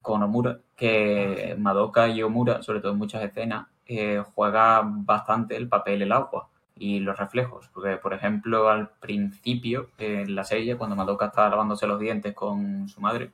[0.00, 5.68] con Omura, que Madoka y Omura, sobre todo en muchas escenas, eh, juega bastante el
[5.68, 7.68] papel el agua y los reflejos.
[7.74, 12.88] Porque, por ejemplo, al principio, en la serie, cuando Madoka está lavándose los dientes con
[12.88, 13.32] su madre,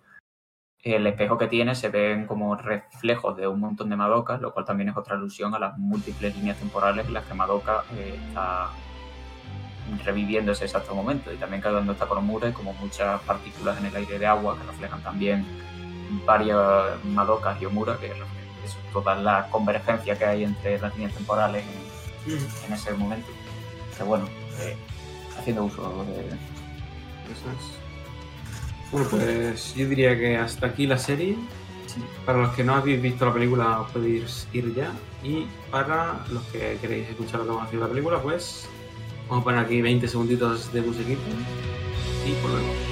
[0.94, 4.64] el espejo que tiene se ven como reflejos de un montón de Madoka, lo cual
[4.64, 8.68] también es otra alusión a las múltiples líneas temporales en las que Madoka eh, está
[10.04, 11.32] reviviendo ese exacto momento.
[11.32, 14.26] Y también que cuando está con Omura hay como muchas partículas en el aire de
[14.26, 15.44] agua que reflejan también
[16.24, 21.64] varias Madokas y Omura, que eso, toda la convergencia que hay entre las líneas temporales
[22.26, 23.32] en, en ese momento.
[23.98, 24.26] Que bueno,
[24.60, 24.76] eh,
[25.36, 26.26] haciendo uso de...
[26.26, 27.85] Eso es.
[28.92, 31.36] Bueno, pues yo diría que hasta aquí la serie.
[32.24, 34.92] Para los que no habéis visto la película, os podéis ir ya.
[35.22, 38.68] Y para los que queréis escuchar lo que vamos a de la película, pues
[39.28, 41.22] vamos a poner aquí 20 segunditos de musiquita
[42.26, 42.85] y volvemos.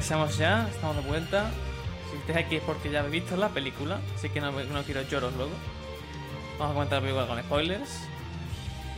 [0.00, 1.50] Regresamos ya, estamos de vuelta.
[2.10, 5.02] Si estáis aquí es porque ya habéis visto la película, así que no, no quiero
[5.02, 5.50] lloros luego.
[6.58, 8.00] Vamos a comentar la película con spoilers.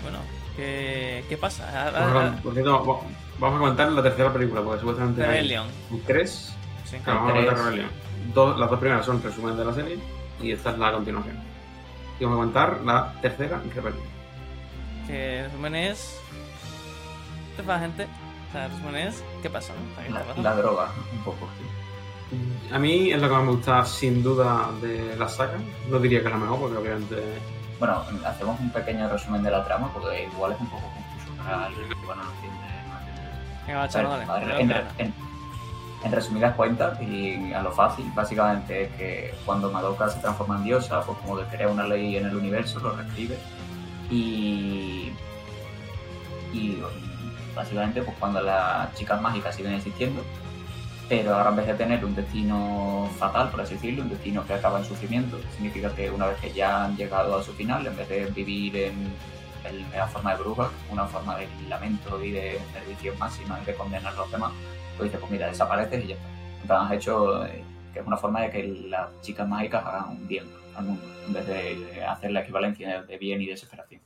[0.02, 0.18] Bueno,
[0.54, 1.86] ¿qué, qué pasa?
[1.88, 3.00] Ahora- ahora- Por cierto, va-
[3.40, 5.66] vamos a comentar la tercera película, porque supuestamente Rebellion.
[6.06, 6.54] tres.
[6.84, 6.98] Sí.
[6.98, 7.64] Claro, vamos a comentar Tres.
[7.66, 7.90] Rebellion.
[8.32, 9.98] Dos, las dos primeras son resumen de la serie
[10.40, 11.36] y esta es la continuación.
[12.20, 14.04] Y vamos a comentar la tercera, Rebellion.
[15.08, 16.20] Que resumen es.
[17.56, 18.04] ¿Qué pasa, gente?
[18.04, 18.21] O sea,
[18.54, 19.24] el resumen es.
[19.42, 20.02] ¿Qué pasa, no?
[20.02, 21.48] ¿Qué La, droga, un poco.
[21.58, 21.64] sí.
[22.72, 25.58] A mí es lo que más me gusta sin duda de la saga.
[25.88, 27.16] No diría que es la mejor, porque obviamente.
[27.78, 31.64] Bueno, hacemos un pequeño resumen de la trama porque igual es un poco confuso para
[31.66, 32.58] alguien que bueno, no entiende.
[33.66, 35.12] Venga, chaval, dale.
[36.04, 40.64] En resumidas cuentas y a lo fácil, básicamente es que cuando Madoka se transforma en
[40.64, 43.38] diosa, pues como que crea una ley en el universo, lo reescribe
[44.10, 45.12] y,
[46.52, 46.82] y
[47.54, 50.22] básicamente pues cuando las chicas mágicas siguen existiendo,
[51.08, 54.54] pero ahora en vez de tener un destino fatal, por así decirlo, un destino que
[54.54, 57.96] acaba en sufrimiento, significa que una vez que ya han llegado a su final, en
[57.96, 59.12] vez de vivir en,
[59.64, 63.74] en la forma de bruja, una forma de lamento y de perdición máxima y de
[63.74, 64.52] condenar a los demás,
[64.96, 66.26] pues dice, pues mira, desapareces y ya está.
[66.62, 70.10] En plan, has hecho eh, que es una forma de que las chicas mágicas hagan
[70.10, 70.46] un bien
[70.76, 74.00] al mundo, en vez de hacer la equivalencia de bien y desesperación.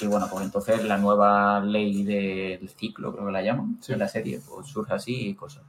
[0.00, 3.92] Y bueno, pues entonces la nueva ley del ciclo, creo que la llaman, Sí.
[3.92, 5.64] de la serie, pues surge así y cosas.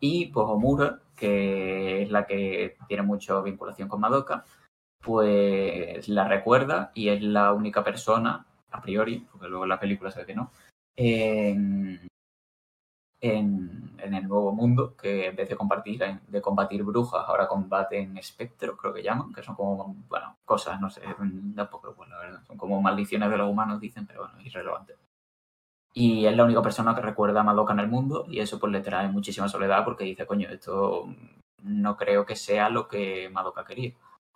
[0.00, 4.44] Y pues Omura, que es la que tiene mucha vinculación con Madoka,
[5.02, 10.10] pues la recuerda y es la única persona, a priori, porque luego en la película
[10.10, 10.50] se ve que no,
[10.96, 12.08] en,
[13.20, 18.16] en, en el nuevo mundo, que en vez de compartir, de combatir brujas, ahora combaten
[18.16, 22.18] espectros, creo que llaman, que son como, bueno, cosas, no sé, da poco igual, la
[22.18, 22.42] verdad.
[22.46, 24.96] Son como maldiciones de los humanos, dicen, pero bueno, irrelevante.
[25.92, 28.72] Y es la única persona que recuerda a Madoka en el mundo y eso pues
[28.72, 31.08] le trae muchísima soledad porque dice, coño, esto
[31.64, 33.92] no creo que sea lo que Madoka quería.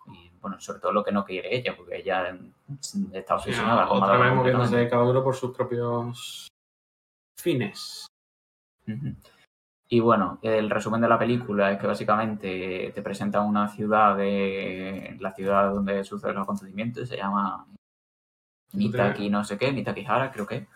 [0.07, 2.37] Y bueno, sobre todo lo que no quiere ella, porque ella
[3.13, 4.29] está obsesionada con otra Madoka.
[4.29, 6.47] vez moviéndose cada uno por sus propios
[7.39, 8.05] fines.
[9.87, 15.15] Y bueno, el resumen de la película es que básicamente te presenta una ciudad de
[15.19, 17.67] la ciudad donde suceden los acontecimientos, se llama
[18.73, 20.67] Mitaki no sé qué, Mitaki Hara creo que.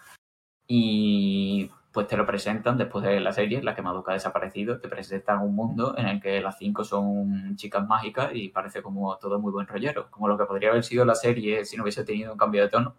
[0.68, 4.88] Y pues te lo presentan después de la serie, la que Madoka ha desaparecido, te
[4.88, 9.40] presentan un mundo en el que las cinco son chicas mágicas y parece como todo
[9.40, 12.32] muy buen rollero, como lo que podría haber sido la serie si no hubiese tenido
[12.32, 12.96] un cambio de tono.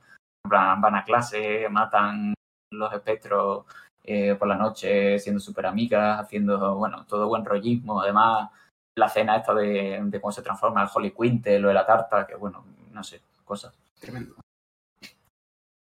[0.49, 2.35] Van a clase, matan
[2.73, 3.65] los espectros
[4.05, 8.01] eh, por la noche, siendo súper amigas, haciendo, bueno, todo buen rollismo.
[8.01, 8.51] Además,
[8.97, 12.27] la cena esta de, de cómo se transforma el Holy Quintel, lo de la tarta,
[12.27, 13.75] que bueno, no sé, cosas.
[14.01, 14.35] Tremendo.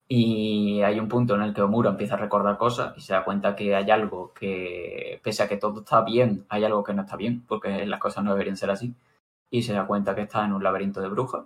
[0.07, 3.23] Y hay un punto en el que Omura empieza a recordar cosas y se da
[3.23, 7.01] cuenta que hay algo que, pese a que todo está bien, hay algo que no
[7.01, 8.93] está bien, porque las cosas no deberían ser así.
[9.49, 11.45] Y se da cuenta que está en un laberinto de brujas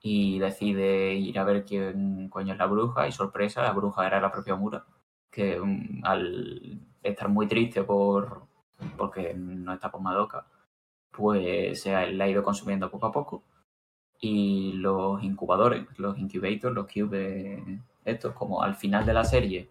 [0.00, 4.20] y decide ir a ver quién coño es la bruja y sorpresa, la bruja era
[4.20, 4.84] la propia Omura,
[5.30, 8.48] que mm, al estar muy triste por
[8.96, 10.46] porque no está con Madoka,
[11.10, 13.42] pues se ha, la ha ido consumiendo poco a poco
[14.20, 17.62] y los incubadores, los incubators, los cubes,
[18.04, 19.70] estos, como al final de la serie,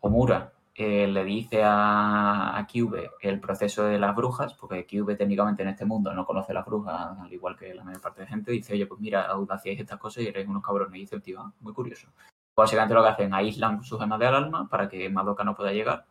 [0.00, 5.62] Omura eh, le dice a, a Cube el proceso de las brujas, porque Cube técnicamente
[5.62, 8.52] en este mundo no conoce las brujas, al igual que la mayor parte de gente,
[8.52, 10.98] dice, oye, pues mira, hacíais estas cosas y erais unos cabrones.
[10.98, 12.08] Y dice, tío, ah, muy curioso.
[12.56, 16.06] Básicamente lo que hacen, aíslan sus gemas del alma para que Madoka no pueda llegar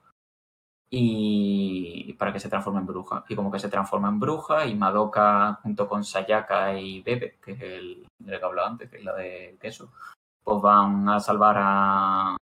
[0.89, 3.25] y para que se transforme en bruja.
[3.27, 7.53] Y como que se transforma en bruja y Madoka junto con Sayaka y Bebe, que
[7.53, 9.91] es el del que hablaba antes, que es la de queso,
[10.43, 12.37] pues van a salvar a,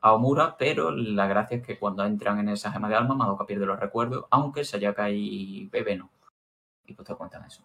[0.00, 3.46] a Omura, pero la gracia es que cuando entran en esa gema de alma, Madoka
[3.46, 6.10] pierde los recuerdos, aunque Sayaka y Bebe no.
[6.86, 7.62] Y pues te cuentan eso.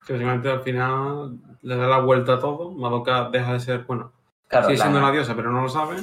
[0.00, 2.70] Básicamente al final le da la vuelta a todo.
[2.70, 4.12] Madoka deja de ser, bueno,
[4.48, 5.96] Claro, sigue la- siendo una diosa, pero no lo sabe.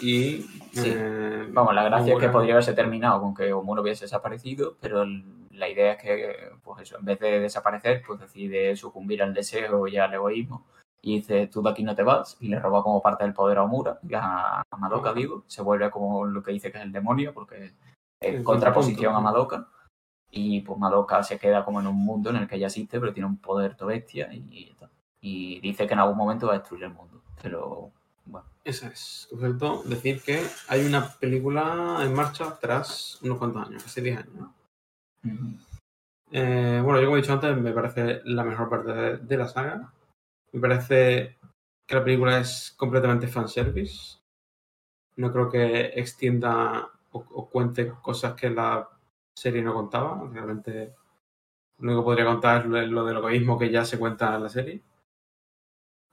[0.00, 0.42] Y.
[0.72, 0.92] Sí.
[0.94, 5.02] eh, Vamos, la gracia es que podría haberse terminado con que Omura hubiese desaparecido, pero
[5.02, 9.34] el- la idea es que, pues eso, en vez de desaparecer, pues decide sucumbir al
[9.34, 10.64] deseo y al egoísmo
[11.02, 13.58] y dice, tú de aquí no te vas, y le roba como parte del poder
[13.58, 16.92] a Omura, a, a Madoka, digo, se vuelve como lo que dice que es el
[16.92, 17.72] demonio, porque
[18.20, 19.20] es contraposición a.
[19.20, 19.68] Madoka,
[20.30, 23.12] y pues Madoka se queda como en un mundo en el que ella existe, pero
[23.12, 24.76] tiene un poder to bestia, y,
[25.20, 27.92] y dice que en algún momento va a destruir el mundo, pero
[28.26, 29.28] bueno, Eso es.
[29.30, 34.18] Por cierto, decir que hay una película en marcha tras unos cuantos años, casi 10
[34.18, 34.48] años.
[36.30, 39.48] Eh, bueno, yo como he dicho antes, me parece la mejor parte de, de la
[39.48, 39.92] saga.
[40.52, 41.38] Me parece
[41.86, 44.18] que la película es completamente fanservice.
[45.16, 48.88] No creo que extienda o, o cuente cosas que la
[49.34, 50.28] serie no contaba.
[50.30, 50.94] Realmente
[51.78, 54.42] lo único que podría contar es lo, lo del egoísmo que ya se cuenta en
[54.42, 54.82] la serie.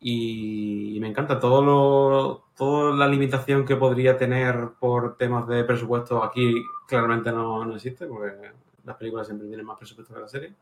[0.07, 6.23] Y me encanta todo lo, toda la limitación que podría tener por temas de presupuesto
[6.23, 8.51] aquí claramente no, existe porque
[8.83, 10.55] las películas siempre tienen más presupuesto que la serie.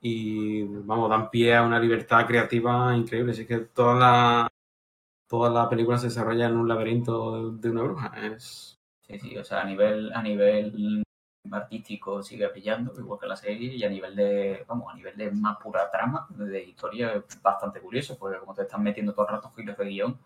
[0.00, 3.32] Y vamos, dan pie a una libertad creativa increíble.
[3.32, 4.48] Así que toda la,
[5.28, 8.14] toda la película se desarrolla en un laberinto de una bruja.
[8.16, 8.78] Es,
[9.08, 11.02] Sí, sí, o sea, a nivel, a nivel
[11.52, 15.30] artístico sigue brillando, igual que la serie, y a nivel de, vamos, a nivel de
[15.30, 19.32] más pura trama, de historia, es bastante curioso, porque como te están metiendo todo el
[19.32, 20.18] rato giros de guion,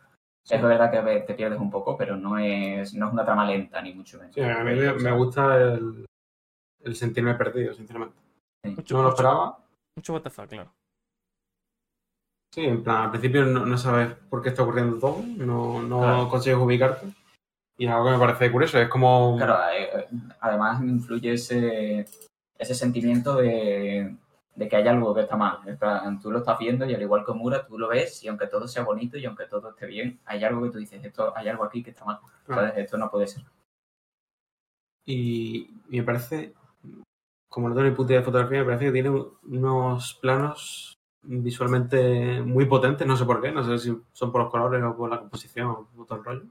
[0.45, 0.57] Sí.
[0.57, 3.25] es verdad que a veces te pierdes un poco, pero no es, no es una
[3.25, 4.35] trama lenta, ni mucho menos.
[4.35, 6.05] sí, a mí me, me gusta el,
[6.81, 8.17] el sentirme perdido, sinceramente.
[8.65, 9.59] Mucho, No lo mucho, esperaba.
[9.97, 10.73] mucho WTF, claro.
[12.53, 15.99] Sí, en plan, al principio no, no sabes por qué está ocurriendo todo, no, no
[16.01, 16.29] Claro.
[16.29, 17.07] consigues ubicarte.
[17.83, 19.37] Y es algo que me parece curioso, es como...
[19.37, 20.09] Claro, eh, eh,
[20.39, 22.07] además influye ese,
[22.57, 24.15] ese sentimiento de,
[24.55, 25.59] de que hay algo que está mal.
[26.23, 28.69] Tú lo estás viendo y al igual que Mura, tú lo ves y aunque todo
[28.69, 31.65] sea bonito y aunque todo esté bien, hay algo que tú dices, esto, hay algo
[31.65, 32.21] aquí que está mal.
[32.77, 33.43] Esto no puede ser.
[35.05, 36.55] Y, y me parece,
[37.49, 39.11] como no tengo ni puta de fotografía, me parece que tiene
[39.43, 44.53] unos planos visualmente muy potentes, no sé por qué, no sé si son por los
[44.53, 46.47] colores o por la composición o todo el rollo.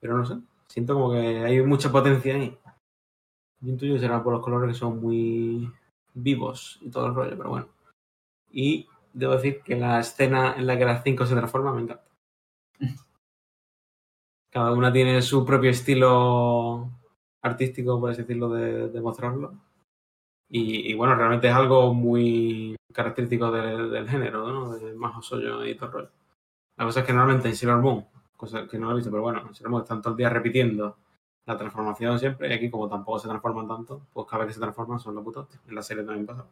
[0.00, 0.36] Pero no sé,
[0.68, 2.56] siento como que hay mucha potencia ahí.
[3.60, 5.70] Yo intuyo que será por los colores que son muy
[6.14, 7.68] vivos y todo el rollo, pero bueno.
[8.52, 12.04] Y debo decir que la escena en la que las cinco se transforman me encanta.
[14.50, 16.90] Cada una tiene su propio estilo
[17.42, 19.54] artístico, por así decirlo, de, de mostrarlo.
[20.50, 24.74] Y, y bueno, realmente es algo muy característico de- del género, ¿no?
[24.74, 26.10] De Majo Soyo y todo el rollo.
[26.78, 28.06] La cosa es que normalmente en Sailor Moon,
[28.40, 30.30] cosa que no lo he visto, pero bueno, en Sailor Moon están todo el día
[30.30, 30.96] repitiendo
[31.44, 34.60] la transformación siempre, y aquí como tampoco se transforman tanto, pues cada vez que se
[34.60, 35.46] transforman son los putos.
[35.68, 36.46] En la serie también pasa.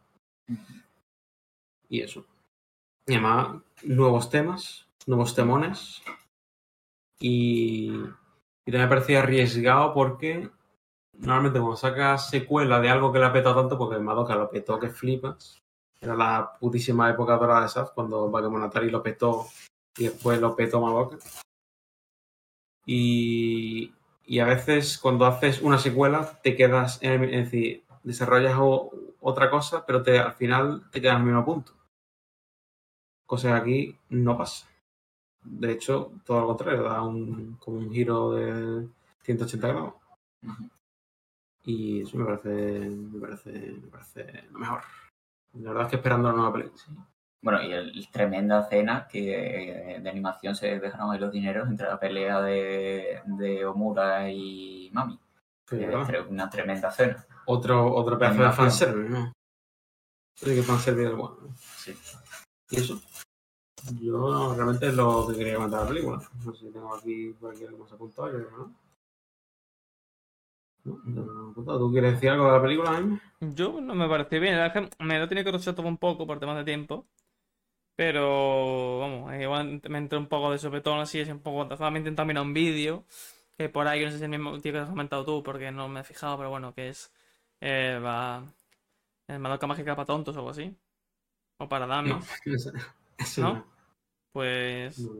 [1.89, 2.27] Y eso.
[3.07, 6.03] Y además, nuevos temas, nuevos temones.
[7.21, 10.51] Y, y también me parecía arriesgado porque
[11.15, 14.79] normalmente cuando sacas secuela de algo que le ha petado tanto, porque Madoka lo petó
[14.79, 15.63] que flipas.
[16.01, 19.47] Era la putísima época dorada de SAF cuando Pokémon Atari lo petó
[19.97, 21.17] y después lo petó Madoka.
[22.89, 23.93] Y,
[24.27, 28.91] y a veces cuando haces una secuela te quedas, en el- es decir, desarrollas o-
[29.21, 31.73] otra cosa, pero te, al final te quedas en el mismo punto.
[33.31, 34.67] Cosa que aquí no pasa.
[35.45, 38.89] De hecho, todo lo contrario, da un, como un giro de
[39.23, 39.95] 180 grados.
[41.65, 42.49] Y eso me parece,
[42.91, 44.81] me parece, me parece lo mejor.
[45.55, 47.08] La verdad es que esperando la nueva película.
[47.41, 51.87] Bueno, y el tremenda escena que eh, de animación se dejaron ahí los dineros entre
[51.87, 55.19] la pelea de, de Omura y Mami.
[55.69, 57.25] Sí, Eh, una tremenda escena.
[57.47, 59.33] Otro, otro pedazo de fanservice, ¿no?
[60.35, 61.37] Sí, que fanservice del bueno.
[61.77, 61.97] Sí.
[62.71, 63.01] Y eso.
[64.01, 66.21] Yo realmente es lo que quería comentar la película.
[66.45, 68.75] No sé si tengo aquí por aquí algo más apuntado, yo creo que no.
[71.55, 73.21] ¿Tú quieres decir algo de la película, Jaime?
[73.41, 75.87] Yo no me pareció bien, la verdad es que me lo tenía que rushar todo
[75.87, 77.07] un poco por temas de tiempo.
[77.99, 81.67] Pero, vamos, eh, igual me entró un poco de sopetón así, así un poco.
[81.91, 83.05] Me he intentado mirar un vídeo,
[83.57, 85.73] que por ahí, no sé si es el mismo tío que has comentado tú, porque
[85.73, 87.13] no me he fijado, pero bueno, que es.
[87.61, 88.45] Eh, va.
[89.27, 90.73] El Madoka Mágica para tontos o algo así.
[91.59, 92.25] O para damas.
[92.47, 92.71] Eso-
[93.19, 93.67] eso ¿No?
[94.33, 94.97] Pues.
[95.01, 95.11] no.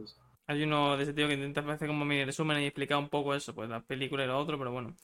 [0.47, 3.35] Hay uno de ese tío que intenta hacer como mi resumen y explicar un poco
[3.35, 4.95] eso, pues la película y lo otro, pero bueno.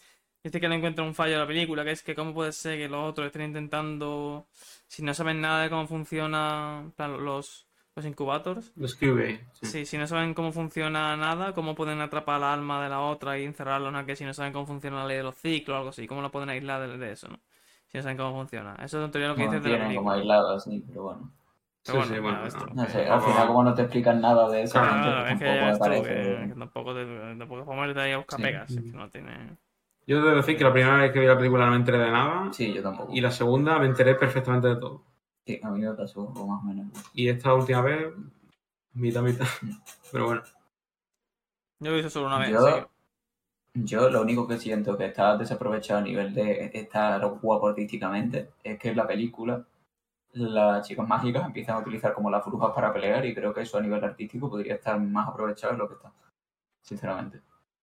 [0.44, 2.78] Este que no encuentra un fallo de la película, que es que cómo puede ser
[2.78, 4.48] que los otros estén intentando,
[4.88, 7.65] si no saben nada de cómo funciona plan, los,
[7.96, 9.40] los incubators, Los QA.
[9.54, 9.66] Sí.
[9.68, 13.38] sí, si no saben cómo funciona nada, cómo pueden atrapar la alma de la otra
[13.40, 15.76] y encerrarlo en una que si no saben cómo funciona la ley de los ciclos
[15.76, 17.40] o algo así, cómo lo pueden aislar de, de eso, ¿no?
[17.88, 18.76] Si no saben cómo funciona.
[18.84, 21.32] Eso es en teoría lo que dices de la tienen como aislado así, pero bueno.
[21.86, 22.66] Pero Sí, sí, bueno, no.
[22.74, 25.66] No sé, al final como no te explican nada de eso, Claro, es que tampoco
[25.66, 26.10] me parece...
[26.10, 27.06] que, que tampoco te,
[27.38, 28.44] tampoco podemos ir ahí a buscar Sí.
[28.44, 29.58] pegas, es que no tiene...
[30.08, 32.12] Yo debo decir que la primera vez que vi la película no me enteré de
[32.12, 32.52] nada.
[32.54, 33.12] Sí, yo tampoco.
[33.14, 35.04] Y la segunda me enteré perfectamente de todo.
[35.46, 36.88] Sí, a mí me pasó algo más o menos.
[37.14, 38.14] Y esta última vez
[38.94, 39.46] Mitad, mitad.
[40.12, 40.42] Pero bueno.
[41.82, 42.50] Yo lo hice solo una vez.
[42.52, 42.88] Yo- así que-
[43.84, 48.80] Yo lo único que siento que está desaprovechado a nivel de estar guapo artísticamente es
[48.80, 49.66] que en la película
[50.32, 53.78] las chicas mágicas empiezan a utilizar como las brujas para pelear y creo que eso
[53.78, 56.12] a nivel artístico podría estar más aprovechado de lo que está.
[56.82, 57.42] Sinceramente.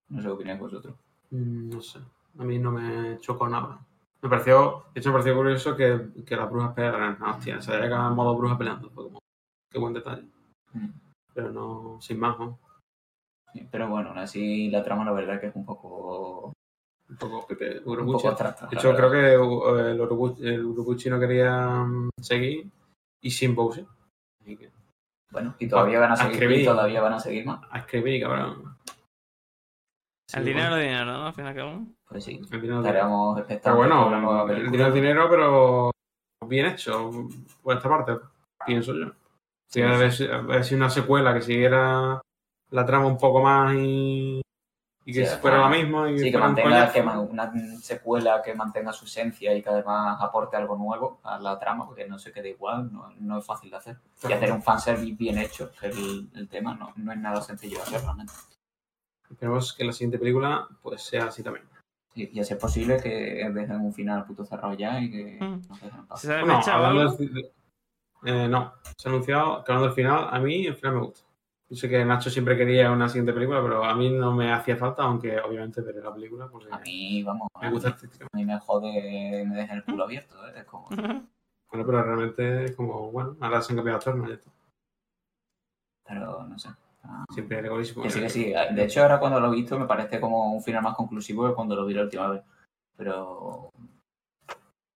[0.08, 0.94] No sé qué opináis vosotros.
[1.30, 1.98] Mm, No sé.
[2.38, 3.78] A mí no me chocó nada.
[4.22, 7.18] Me pareció, de hecho, me pareció curioso que, que las brujas pelearan.
[7.20, 8.88] Ah, hostia, se veía que en modo bruja peleando.
[8.90, 9.18] Fue como,
[9.70, 10.28] qué buen detalle.
[10.72, 10.90] Mm.
[11.34, 12.58] Pero no, sin más, ¿no?
[13.70, 16.52] Pero bueno, aún así la trama la verdad que es un poco,
[17.08, 18.66] Un poco Pepe un poco abstracta.
[18.66, 22.70] De hecho, creo que uh, el Urobuchi, el no quería mm, seguir
[23.20, 23.56] y sin.
[23.58, 24.70] Así que
[25.30, 26.60] Bueno, y todavía van a a seguir escribir.
[26.60, 27.60] y todavía van a seguir más.
[27.70, 28.76] a escribir, cabrón.
[30.32, 31.26] Sí, El dinero bueno, es dinero, ¿no?
[31.26, 31.80] Al fin y al cabo.
[32.08, 35.90] Pues sí, el dinero- estaremos Pero expectantes bueno, el dinero es dinero, pero
[36.46, 37.10] bien hecho
[37.62, 38.18] por esta parte,
[38.66, 39.06] pienso yo.
[39.68, 40.12] Si Sí, haber
[40.64, 42.20] sido una secuela que siguiera
[42.70, 44.40] la trama un poco más y,
[45.04, 46.10] y que Sí, fuera la misma.
[46.10, 46.92] Y Sí, que mantenga coñazo.
[46.94, 51.38] que man- una secuela que mantenga su esencia y que además aporte algo nuevo a
[51.38, 53.96] la trama, porque no se quede igual, no, no es fácil de hacer.
[54.28, 57.40] Y hacer un fanservice bien hecho, que es el, el tema, no, no es nada
[57.42, 58.32] sencillo de hacer realmente.
[59.32, 61.66] Esperemos que la siguiente película pues sea así también.
[62.14, 65.62] Sí, y a ser posible que dejen un final puto cerrado ya y que Mm.
[65.68, 66.20] nos dejen paz.
[66.20, 67.16] ¿Se Bueno, hablando
[68.24, 71.26] eh, no, se ha anunciado que hablando del final, a mí el final me gusta.
[71.68, 74.76] Yo sé que Nacho siempre quería una siguiente película, pero a mí no me hacía
[74.76, 78.28] falta, aunque obviamente veré la película porque A mí, vamos, a me mí, gusta artísticamente.
[78.34, 80.52] a mí me jode, me dejen el culo abierto, ¿eh?
[80.56, 81.26] Es como, Bueno,
[81.70, 84.50] pero realmente es como, bueno, ahora se han cambiado las tornas ya está.
[86.04, 86.68] pero no sé.
[87.04, 88.02] Ah, Siempre el egoísmo.
[88.02, 88.52] Que sí, que sí.
[88.74, 91.54] De hecho, ahora cuando lo he visto me parece como un final más conclusivo que
[91.54, 92.42] cuando lo vi la última vez.
[92.96, 93.70] Pero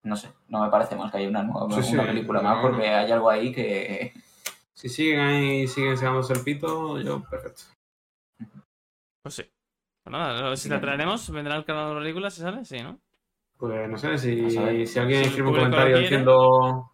[0.04, 2.48] no sé, no me parece mal que haya una, nueva, Sí, sí, una película no,
[2.48, 2.70] más no.
[2.70, 4.12] porque hay algo ahí que
[4.72, 7.62] Si siguen ahí y siguen sacándose el pito, yo perfecto.
[9.22, 9.42] Pues sí.
[10.04, 13.00] Pues nada, si la traeremos, vendrá el canal de la película si sale, sí, ¿no?
[13.58, 16.92] Pues no sé, si, si alguien Si escribe un comentario diciendo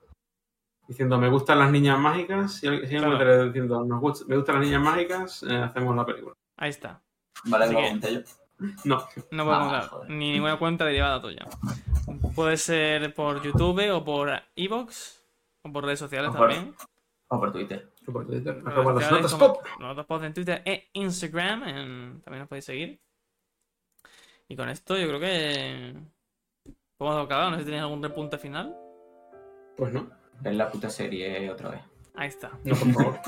[0.92, 3.44] diciendo me gustan las niñas mágicas, si alguien Claro.
[3.46, 6.34] diciendo nos gusta- me gustan las niñas mágicas, eh, hacemos la película.
[6.58, 7.02] Ahí está.
[7.44, 8.24] vale que Así.
[8.84, 11.46] No, No puedo Ah, contar ni ninguna cuenta derivada tuya.
[12.36, 15.24] Puede ser por YouTube o por Evox
[15.64, 16.74] o por redes sociales O por- también.
[17.28, 17.90] O por Twitter.
[18.12, 18.62] por Twitter.
[18.64, 19.66] Arroba notas como pop.
[19.80, 21.62] Notas Pop en Twitter e Instagram.
[21.64, 23.00] en- también nos podéis seguir.
[24.48, 25.94] Y con esto yo creo que
[26.98, 27.50] podemos acabar.
[27.50, 28.76] No sé si tenéis algún repunte final.
[29.76, 30.06] Pues no,
[30.42, 31.80] Ver la puta serie otra vez.
[32.16, 32.50] Ahí está.
[32.64, 33.20] no, por favor.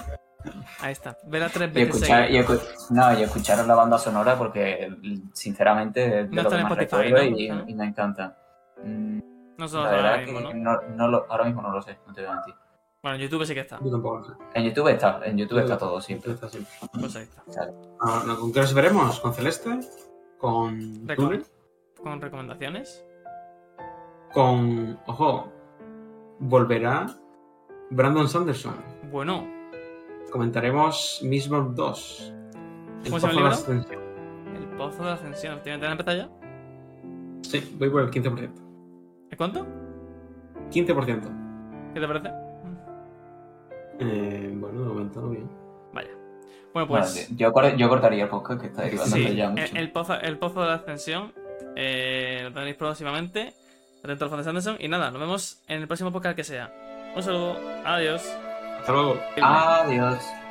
[0.80, 1.16] Ahí está.
[1.24, 2.50] Verá tres Y veces escuchar, y, seguidas.
[2.50, 4.94] escu- no, y escucharos la banda sonora porque
[5.32, 7.22] sinceramente es de No lo está que en más Spotify, ¿no?
[7.38, 7.64] y, ¿No?
[7.68, 8.36] y me encanta.
[8.84, 9.18] Mm,
[9.56, 10.80] No se la lo sabe ahora verdad mismo, que ¿no?
[10.96, 12.54] no, lo- ahora mismo no lo sé, no te voy a mentir.
[13.02, 13.78] Bueno, en YouTube sí que está.
[13.82, 14.32] Yo tampoco lo sé.
[14.54, 16.32] En YouTube está, en YouTube está todo siempre.
[16.32, 16.72] Está siempre.
[16.98, 17.42] Pues ahí está.
[18.00, 19.20] Ah, ¿Con qué nos veremos?
[19.20, 19.78] ¿Con Celeste?
[20.38, 21.42] ¿Con Recom- Tune?
[22.02, 23.04] Con recomendaciones.
[24.32, 24.98] Con.
[25.06, 25.52] Ojo,
[26.38, 27.06] volverá
[27.90, 28.74] Brandon Sanderson.
[29.10, 29.46] Bueno,
[30.30, 32.34] Comentaremos Mistborn 2.
[33.04, 33.50] El ¿Cómo se llama el Pozo de la libro?
[33.52, 34.00] Ascensión.
[34.56, 35.62] el pozo de la ascensión.
[35.62, 36.28] ¿Tiene que empezar ya?
[37.42, 38.50] Sí, voy por el 15%.
[39.30, 39.64] ¿Es cuánto?
[40.72, 41.92] 15%.
[41.94, 42.30] ¿Qué te parece?
[44.00, 45.48] Eh, bueno, de momento bien.
[45.92, 46.10] Vaya.
[46.72, 47.28] Bueno, pues.
[47.30, 49.76] Vale, yo, yo cortaría el podcast que está derivando Sí, ya el, mucho.
[49.76, 51.32] el pozo, el pozo de la ascensión
[51.76, 53.54] eh, lo tenéis próximamente.
[54.04, 54.76] Fan de Sanderson.
[54.80, 56.70] Y nada, nos vemos en el próximo podcast que sea.
[57.16, 57.58] Un saludo.
[57.86, 58.22] Adiós.
[58.80, 59.18] Hasta luego.
[59.40, 60.43] Adiós.